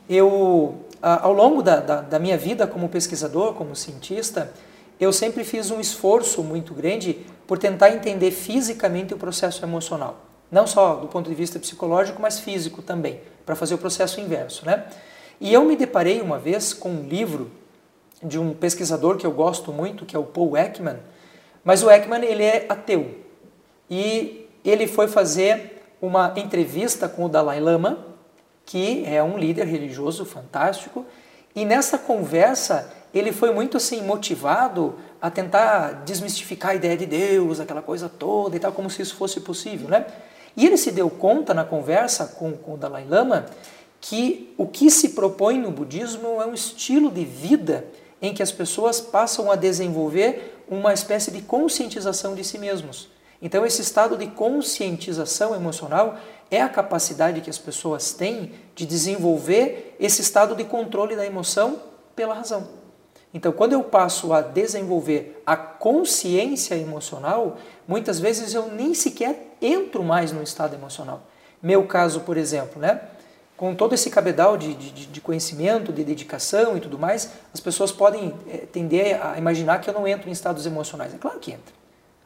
Eu, 0.08 0.76
ao 1.02 1.34
longo 1.34 1.64
da, 1.64 1.80
da, 1.80 2.02
da 2.02 2.20
minha 2.20 2.38
vida 2.38 2.68
como 2.68 2.88
pesquisador, 2.88 3.56
como 3.56 3.76
cientista, 3.76 4.54
eu 5.00 5.12
sempre 5.12 5.44
fiz 5.44 5.72
um 5.72 5.80
esforço 5.80 6.44
muito 6.44 6.74
grande 6.74 7.26
por 7.48 7.58
tentar 7.58 7.90
entender 7.90 8.30
fisicamente 8.30 9.14
o 9.14 9.18
processo 9.18 9.66
emocional. 9.66 10.18
Não 10.52 10.68
só 10.68 10.98
do 10.98 11.08
ponto 11.08 11.28
de 11.28 11.36
vista 11.36 11.58
psicológico, 11.58 12.22
mas 12.22 12.40
físico 12.40 12.84
também, 12.84 13.20
para 13.44 13.56
fazer 13.56 13.74
o 13.74 13.78
processo 13.80 14.22
inverso. 14.22 14.68
Né? 14.68 14.86
E 15.42 15.52
eu 15.52 15.66
me 15.66 15.76
deparei 15.76 16.22
uma 16.22 16.38
vez 16.38 16.74
com 16.74 16.90
um 16.90 17.08
livro 17.08 17.50
de 18.24 18.40
um 18.40 18.54
pesquisador 18.54 19.18
que 19.18 19.26
eu 19.26 19.32
gosto 19.32 19.72
muito, 19.72 20.06
que 20.06 20.16
é 20.16 20.20
o 20.20 20.24
Paul 20.24 20.58
Ekman. 20.58 21.00
Mas 21.64 21.84
o 21.84 21.90
Ekman 21.90 22.24
ele 22.24 22.44
é 22.44 22.66
ateu 22.68 23.16
e 23.90 24.50
ele 24.64 24.88
foi 24.88 25.08
fazer 25.08 25.82
uma 26.02 26.34
entrevista 26.36 27.08
com 27.08 27.26
o 27.26 27.30
Dalai 27.30 27.60
Lama, 27.60 28.06
que 28.66 29.06
é 29.06 29.22
um 29.24 29.38
líder 29.38 29.66
religioso 29.66 30.26
fantástico, 30.26 31.06
e 31.56 31.66
nessa 31.66 31.98
conversa 31.98 32.92
ele 33.14 33.32
foi 33.32 33.54
muito 33.54 33.78
assim 33.78 34.02
motivado 34.02 34.96
a 35.22 35.30
tentar 35.30 36.04
desmistificar 36.04 36.72
a 36.72 36.76
ideia 36.76 36.98
de 36.98 37.06
Deus, 37.06 37.60
aquela 37.60 37.82
coisa 37.82 38.10
toda 38.10 38.56
e 38.56 38.60
tal, 38.60 38.72
como 38.72 38.90
se 38.90 39.02
isso 39.02 39.16
fosse 39.16 39.40
possível, 39.40 39.88
né? 39.88 40.06
E 40.58 40.66
ele 40.66 40.78
se 40.78 40.92
deu 40.92 41.10
conta 41.10 41.54
na 41.54 41.64
conversa 41.64 42.28
com, 42.28 42.54
com 42.54 42.74
o 42.74 42.78
Dalai 42.78 43.06
Lama 43.08 43.46
que 44.02 44.54
o 44.58 44.68
que 44.68 44.90
se 44.90 45.10
propõe 45.10 45.58
no 45.58 45.72
budismo 45.72 46.42
é 46.42 46.46
um 46.46 46.54
estilo 46.54 47.10
de 47.10 47.24
vida 47.24 47.86
em 48.24 48.34
que 48.34 48.42
as 48.42 48.54
pessoas 48.54 49.02
passam 49.02 49.52
a 49.52 49.58
desenvolver 49.58 50.64
uma 50.70 50.94
espécie 50.94 51.30
de 51.30 51.42
conscientização 51.42 52.34
de 52.34 52.44
si 52.44 52.58
mesmos. 52.58 53.10
Então, 53.42 53.66
esse 53.66 53.82
estado 53.82 54.16
de 54.18 54.28
conscientização 54.28 55.54
emocional 55.54 56.18
é 56.50 56.62
a 56.62 56.70
capacidade 56.70 57.42
que 57.42 57.50
as 57.50 57.58
pessoas 57.58 58.14
têm 58.14 58.54
de 58.74 58.86
desenvolver 58.86 59.98
esse 60.00 60.22
estado 60.22 60.56
de 60.56 60.64
controle 60.64 61.18
da 61.18 61.26
emoção 61.26 61.82
pela 62.16 62.34
razão. 62.34 62.66
Então, 63.34 63.52
quando 63.52 63.74
eu 63.74 63.84
passo 63.84 64.32
a 64.32 64.40
desenvolver 64.40 65.44
a 65.46 65.58
consciência 65.58 66.76
emocional, 66.76 67.58
muitas 67.86 68.22
vezes 68.22 68.54
eu 68.54 68.68
nem 68.68 68.94
sequer 68.94 69.58
entro 69.62 70.02
mais 70.02 70.32
no 70.32 70.42
estado 70.42 70.76
emocional. 70.76 71.24
Meu 71.62 71.86
caso, 71.86 72.22
por 72.22 72.38
exemplo, 72.38 72.82
né? 72.82 73.02
Com 73.64 73.74
todo 73.74 73.94
esse 73.94 74.10
cabedal 74.10 74.58
de, 74.58 74.74
de, 74.74 75.06
de, 75.06 75.22
conhecimento, 75.22 75.94
de 75.94 76.04
dedicação 76.04 76.76
e 76.76 76.82
tudo 76.82 77.00
mais, 77.00 77.30
as 77.54 77.62
pessoas 77.62 77.94
podem 77.94 78.34
é, 78.46 78.58
tender 78.58 79.26
a 79.26 79.38
imaginar 79.38 79.80
que 79.80 79.90
eu 79.90 79.94
não 79.94 80.06
entro 80.06 80.28
em 80.28 80.34
estados 80.34 80.66
emocionais. 80.66 81.14
É 81.14 81.18
claro 81.18 81.40
que 81.40 81.52
entra. 81.52 81.74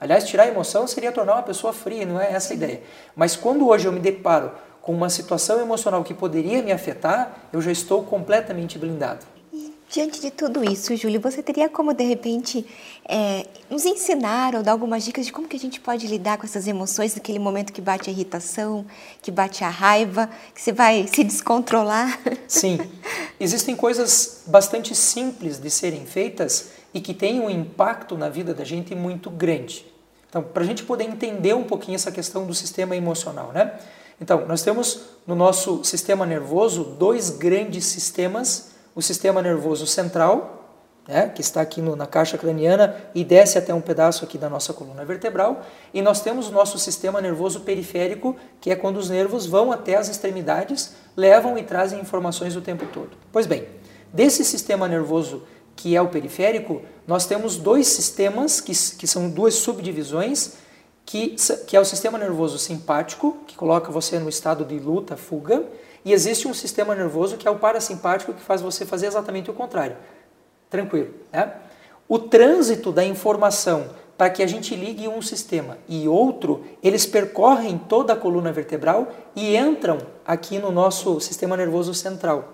Aliás, 0.02 0.23
tirar 0.23 0.45
a 0.45 0.47
emoção 0.47 0.88
seria 0.88 1.12
tornar 1.12 1.34
uma 1.34 1.43
pessoa 1.43 1.71
fria, 1.71 2.08
não 2.08 2.19
é 2.19 2.34
essa 2.34 2.54
a 2.54 2.56
ideia. 2.56 2.82
Mas 3.15 3.36
quando 3.36 3.67
hoje 3.67 3.88
eu 3.88 3.91
me 3.91 4.00
deparo 4.00 4.52
com 4.82 4.91
uma 4.91 5.12
situação 5.12 5.62
emocional 5.62 6.04
que 6.04 6.12
poderia 6.12 6.63
me 6.63 6.71
afetar, 6.71 7.32
eu 7.54 7.62
já 7.62 7.71
estou 7.71 8.02
completamente 8.02 8.80
blindado. 8.80 9.23
Diante 9.97 10.21
de 10.21 10.29
tudo 10.29 10.63
isso, 10.63 10.95
Júlio, 10.95 11.19
você 11.19 11.41
teria 11.41 11.67
como, 11.67 11.91
de 11.91 12.03
repente, 12.03 12.63
é, 13.03 13.47
nos 13.67 13.83
ensinar 13.83 14.53
ou 14.53 14.62
dar 14.62 14.73
algumas 14.73 15.03
dicas 15.03 15.25
de 15.25 15.31
como 15.31 15.47
que 15.47 15.55
a 15.55 15.60
gente 15.60 15.79
pode 15.79 16.05
lidar 16.05 16.38
com 16.38 16.45
essas 16.45 16.67
emoções 16.67 17.15
naquele 17.15 17.39
momento 17.39 17.73
que 17.73 17.81
bate 17.81 18.07
a 18.07 18.13
irritação, 18.13 18.86
que 19.23 19.31
bate 19.31 19.63
a 19.63 19.69
raiva, 19.69 20.29
que 20.53 20.62
você 20.62 20.71
vai 20.71 21.07
se 21.12 21.23
descontrolar? 21.23 22.19
Sim. 22.47 22.77
Existem 23.39 23.75
coisas 23.75 24.43
bastante 24.45 24.93
simples 24.93 25.60
de 25.60 25.71
serem 25.71 26.05
feitas 26.05 26.73
e 26.93 27.01
que 27.01 27.15
têm 27.15 27.39
um 27.39 27.49
impacto 27.49 28.15
na 28.15 28.29
vida 28.29 28.53
da 28.53 28.63
gente 28.63 28.93
muito 28.93 29.31
grande. 29.31 29.83
Então, 30.29 30.43
para 30.43 30.62
a 30.62 30.65
gente 30.67 30.83
poder 30.83 31.05
entender 31.05 31.55
um 31.55 31.63
pouquinho 31.63 31.95
essa 31.95 32.12
questão 32.12 32.45
do 32.45 32.53
sistema 32.53 32.95
emocional, 32.95 33.51
né? 33.51 33.73
Então, 34.21 34.45
nós 34.45 34.62
temos 34.62 34.99
no 35.25 35.33
nosso 35.33 35.83
sistema 35.83 36.23
nervoso 36.23 36.83
dois 36.83 37.31
grandes 37.31 37.86
sistemas 37.86 38.76
o 38.97 39.01
sistema 39.03 39.43
nervoso 39.43 39.86
central, 39.86 40.73
né, 41.07 41.29
que 41.29 41.39
está 41.39 41.62
aqui 41.62 41.79
no, 41.81 41.95
na 41.95 42.07
caixa 42.07 42.36
craniana 42.36 42.95
e 43.13 43.23
desce 43.23 43.55
até 43.55 43.71
um 43.71 43.79
pedaço 43.79 44.25
aqui 44.25 44.39
da 44.39 44.49
nossa 44.49 44.73
coluna 44.73 45.05
vertebral, 45.05 45.62
e 45.93 46.01
nós 46.01 46.19
temos 46.21 46.49
o 46.49 46.51
nosso 46.51 46.79
sistema 46.79 47.21
nervoso 47.21 47.60
periférico, 47.60 48.36
que 48.60 48.71
é 48.71 48.75
quando 48.75 48.97
os 48.97 49.07
nervos 49.07 49.45
vão 49.45 49.71
até 49.71 49.97
as 49.97 50.10
extremidades, 50.10 50.95
levam 51.15 51.60
e 51.60 51.63
trazem 51.63 51.99
informações 51.99 52.55
o 52.55 52.62
tempo 52.62 52.88
todo. 52.88 53.12
Pois 53.31 53.45
bem, 53.45 53.67
desse 54.12 54.43
sistema 54.43 54.88
nervoso 54.88 55.43
que 55.75 55.95
é 55.95 56.01
o 56.01 56.07
periférico, 56.07 56.81
nós 57.05 57.27
temos 57.27 57.55
dois 57.55 57.86
sistemas, 57.86 58.60
que, 58.60 58.73
que 58.73 59.05
são 59.05 59.29
duas 59.29 59.53
subdivisões, 59.53 60.53
que, 61.05 61.36
que 61.67 61.77
é 61.77 61.79
o 61.79 61.86
sistema 61.86 62.17
nervoso 62.17 62.57
simpático, 62.57 63.38
que 63.45 63.55
coloca 63.55 63.91
você 63.91 64.17
no 64.17 64.27
estado 64.27 64.65
de 64.65 64.79
luta, 64.79 65.15
fuga, 65.15 65.63
e 66.03 66.13
existe 66.13 66.47
um 66.47 66.53
sistema 66.53 66.95
nervoso 66.95 67.38
que 67.38 67.47
é 67.47 67.51
o 67.51 67.57
parasimpático 67.57 68.33
que 68.33 68.41
faz 68.41 68.62
você 68.62 68.86
fazer 68.86 69.07
exatamente 69.07 69.49
o 69.49 69.53
contrário. 69.53 69.97
Tranquilo, 70.69 71.13
né? 71.31 71.53
O 72.07 72.17
trânsito 72.17 72.91
da 72.91 73.03
informação 73.03 73.89
para 74.17 74.29
que 74.29 74.41
a 74.41 74.47
gente 74.47 74.75
ligue 74.75 75.07
um 75.07 75.21
sistema 75.21 75.77
e 75.88 76.07
outro, 76.07 76.63
eles 76.81 77.05
percorrem 77.05 77.77
toda 77.77 78.13
a 78.13 78.15
coluna 78.15 78.51
vertebral 78.51 79.12
e 79.36 79.55
entram 79.55 79.99
aqui 80.25 80.57
no 80.57 80.71
nosso 80.71 81.19
sistema 81.19 81.55
nervoso 81.55 81.93
central. 81.93 82.53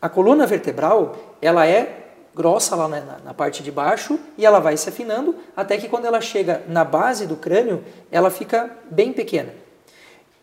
A 0.00 0.08
coluna 0.08 0.46
vertebral, 0.46 1.14
ela 1.42 1.66
é 1.66 2.04
grossa 2.34 2.74
lá 2.74 2.88
na, 2.88 3.18
na, 3.24 3.34
parte 3.34 3.62
de 3.62 3.70
baixo 3.70 4.18
e 4.36 4.44
ela 4.44 4.58
vai 4.58 4.76
se 4.76 4.88
afinando 4.88 5.36
até 5.56 5.76
que 5.76 5.88
quando 5.88 6.06
ela 6.06 6.20
chega 6.20 6.62
na 6.66 6.84
base 6.84 7.26
do 7.26 7.36
crânio, 7.36 7.84
ela 8.10 8.30
fica 8.30 8.70
bem 8.90 9.12
pequena. 9.12 9.54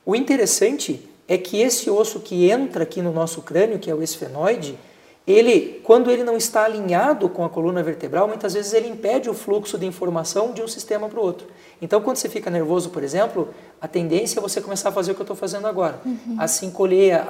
O 0.05 0.15
interessante 0.15 1.09
é 1.27 1.37
que 1.37 1.61
esse 1.61 1.89
osso 1.89 2.19
que 2.19 2.49
entra 2.49 2.83
aqui 2.83 3.01
no 3.01 3.11
nosso 3.11 3.41
crânio, 3.41 3.79
que 3.79 3.89
é 3.89 3.95
o 3.95 4.03
esfenoide, 4.03 4.77
ele, 5.25 5.81
quando 5.83 6.09
ele 6.09 6.23
não 6.23 6.35
está 6.35 6.65
alinhado 6.65 7.29
com 7.29 7.45
a 7.45 7.49
coluna 7.49 7.83
vertebral, 7.83 8.27
muitas 8.27 8.53
vezes 8.53 8.73
ele 8.73 8.87
impede 8.87 9.29
o 9.29 9.33
fluxo 9.33 9.77
de 9.77 9.85
informação 9.85 10.51
de 10.51 10.61
um 10.61 10.67
sistema 10.67 11.07
para 11.07 11.19
o 11.19 11.23
outro. 11.23 11.47
Então, 11.81 12.01
quando 12.01 12.17
você 12.17 12.27
fica 12.27 12.49
nervoso, 12.49 12.89
por 12.89 13.03
exemplo, 13.03 13.49
a 13.79 13.87
tendência 13.87 14.39
é 14.39 14.41
você 14.41 14.59
começar 14.59 14.89
a 14.89 14.91
fazer 14.91 15.11
o 15.11 15.15
que 15.15 15.21
eu 15.21 15.23
estou 15.23 15.35
fazendo 15.35 15.67
agora, 15.67 16.01
uhum. 16.03 16.35
a 16.39 16.47
se 16.47 16.65
encolher 16.65 17.13
a, 17.13 17.21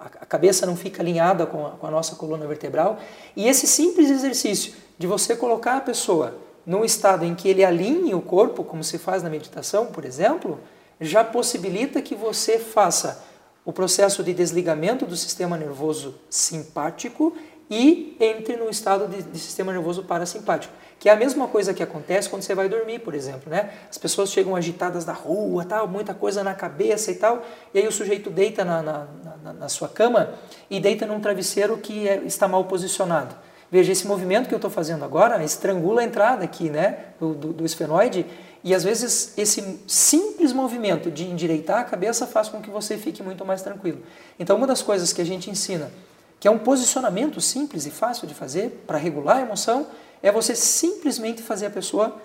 a, 0.00 0.06
a, 0.20 0.26
cabeça 0.26 0.64
não 0.64 0.76
fica 0.76 1.02
alinhada 1.02 1.44
com 1.44 1.66
a, 1.66 1.70
com 1.70 1.86
a 1.86 1.90
nossa 1.90 2.14
coluna 2.14 2.46
vertebral. 2.46 2.98
E 3.36 3.48
esse 3.48 3.66
simples 3.66 4.08
exercício 4.08 4.72
de 4.96 5.06
você 5.06 5.34
colocar 5.34 5.76
a 5.76 5.80
pessoa 5.80 6.34
num 6.64 6.84
estado 6.84 7.24
em 7.24 7.34
que 7.34 7.48
ele 7.48 7.64
alinhe 7.64 8.14
o 8.14 8.20
corpo, 8.20 8.62
como 8.62 8.84
se 8.84 8.96
faz 8.96 9.22
na 9.22 9.28
meditação, 9.28 9.86
por 9.86 10.04
exemplo, 10.04 10.60
já 11.00 11.24
possibilita 11.24 12.00
que 12.00 12.14
você 12.14 12.58
faça 12.58 13.24
o 13.64 13.72
processo 13.72 14.22
de 14.22 14.32
desligamento 14.32 15.06
do 15.06 15.16
sistema 15.16 15.56
nervoso 15.56 16.14
simpático 16.28 17.36
e 17.70 18.16
entre 18.20 18.56
no 18.56 18.68
estado 18.68 19.08
de, 19.08 19.22
de, 19.22 19.38
sistema 19.38 19.72
nervoso 19.72 20.02
parasimpático, 20.02 20.74
que 20.98 21.08
é 21.08 21.12
a 21.12 21.16
mesma 21.16 21.48
coisa 21.48 21.72
que 21.72 21.82
acontece 21.82 22.28
quando 22.28 22.42
você 22.42 22.54
vai 22.54 22.68
dormir, 22.68 22.98
por 22.98 23.14
exemplo, 23.14 23.50
né? 23.50 23.70
As 23.88 23.96
pessoas 23.96 24.30
chegam 24.30 24.54
agitadas 24.54 25.04
da 25.04 25.12
rua, 25.12 25.64
tal, 25.64 25.88
muita 25.88 26.12
coisa 26.12 26.44
na 26.44 26.54
cabeça 26.54 27.10
e 27.10 27.14
tal, 27.14 27.42
e 27.72 27.78
aí 27.78 27.86
o 27.86 27.92
sujeito 27.92 28.28
deita 28.28 28.64
na, 28.64 28.82
na, 28.82 29.06
na, 29.42 29.52
na 29.54 29.68
sua 29.68 29.88
cama 29.88 30.34
e 30.68 30.80
deita 30.80 31.06
num 31.06 31.20
travesseiro 31.20 31.78
que 31.78 32.06
é, 32.06 32.16
está 32.24 32.46
mal 32.46 32.64
posicionado. 32.64 33.34
Veja, 33.70 33.90
esse 33.90 34.06
movimento 34.06 34.48
que 34.48 34.54
eu 34.54 34.58
estou 34.58 34.70
fazendo 34.70 35.02
agora 35.02 35.42
estrangula 35.42 36.02
a 36.02 36.04
entrada 36.04 36.44
aqui, 36.44 36.68
né, 36.68 37.06
do, 37.18 37.32
do, 37.32 37.52
do 37.54 37.64
esfenoide, 37.64 38.26
e 38.64 38.74
às 38.74 38.84
vezes 38.84 39.32
esse 39.36 39.80
simples 39.86 40.52
movimento 40.52 41.10
de 41.10 41.24
endireitar 41.24 41.80
a 41.80 41.84
cabeça 41.84 42.26
faz 42.26 42.48
com 42.48 42.60
que 42.60 42.70
você 42.70 42.96
fique 42.96 43.22
muito 43.22 43.44
mais 43.44 43.62
tranquilo. 43.62 44.00
Então, 44.38 44.56
uma 44.56 44.66
das 44.66 44.82
coisas 44.82 45.12
que 45.12 45.20
a 45.20 45.24
gente 45.24 45.50
ensina, 45.50 45.90
que 46.38 46.46
é 46.46 46.50
um 46.50 46.58
posicionamento 46.58 47.40
simples 47.40 47.86
e 47.86 47.90
fácil 47.90 48.26
de 48.26 48.34
fazer 48.34 48.84
para 48.86 48.98
regular 48.98 49.38
a 49.38 49.42
emoção, 49.42 49.86
é 50.22 50.30
você 50.30 50.54
simplesmente 50.54 51.42
fazer 51.42 51.66
a 51.66 51.70
pessoa 51.70 52.16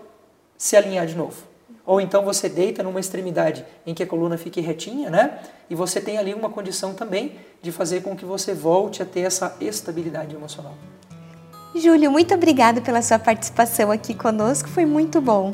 se 0.58 0.76
alinhar 0.76 1.08
de 1.08 1.16
novo. 1.16 1.44
Ou 1.86 2.02
então 2.02 2.24
você 2.24 2.50
deita 2.50 2.84
numa 2.84 3.00
extremidade 3.00 3.66
em 3.86 3.94
que 3.94 4.04
a 4.04 4.08
coluna 4.08 4.38
fique 4.38 4.60
retinha, 4.62 5.10
né? 5.10 5.40
E 5.70 5.76
você 5.76 6.02
tem 6.02 6.18
ali 6.18 6.34
uma 6.34 6.50
condição 6.50 6.94
também 6.94 7.36
de 7.62 7.72
fazer 7.72 8.02
com 8.02 8.16
que 8.16 8.26
você 8.26 8.54
volte 8.54 9.02
a 9.02 9.06
ter 9.06 9.22
essa 9.22 9.56
estabilidade 9.62 10.36
emocional. 10.36 10.74
Júlio, 11.74 12.12
muito 12.12 12.34
obrigado 12.34 12.82
pela 12.82 13.02
sua 13.02 13.20
participação 13.20 13.92
aqui 13.92 14.14
conosco, 14.14 14.68
foi 14.68 14.86
muito 14.86 15.22
bom. 15.22 15.54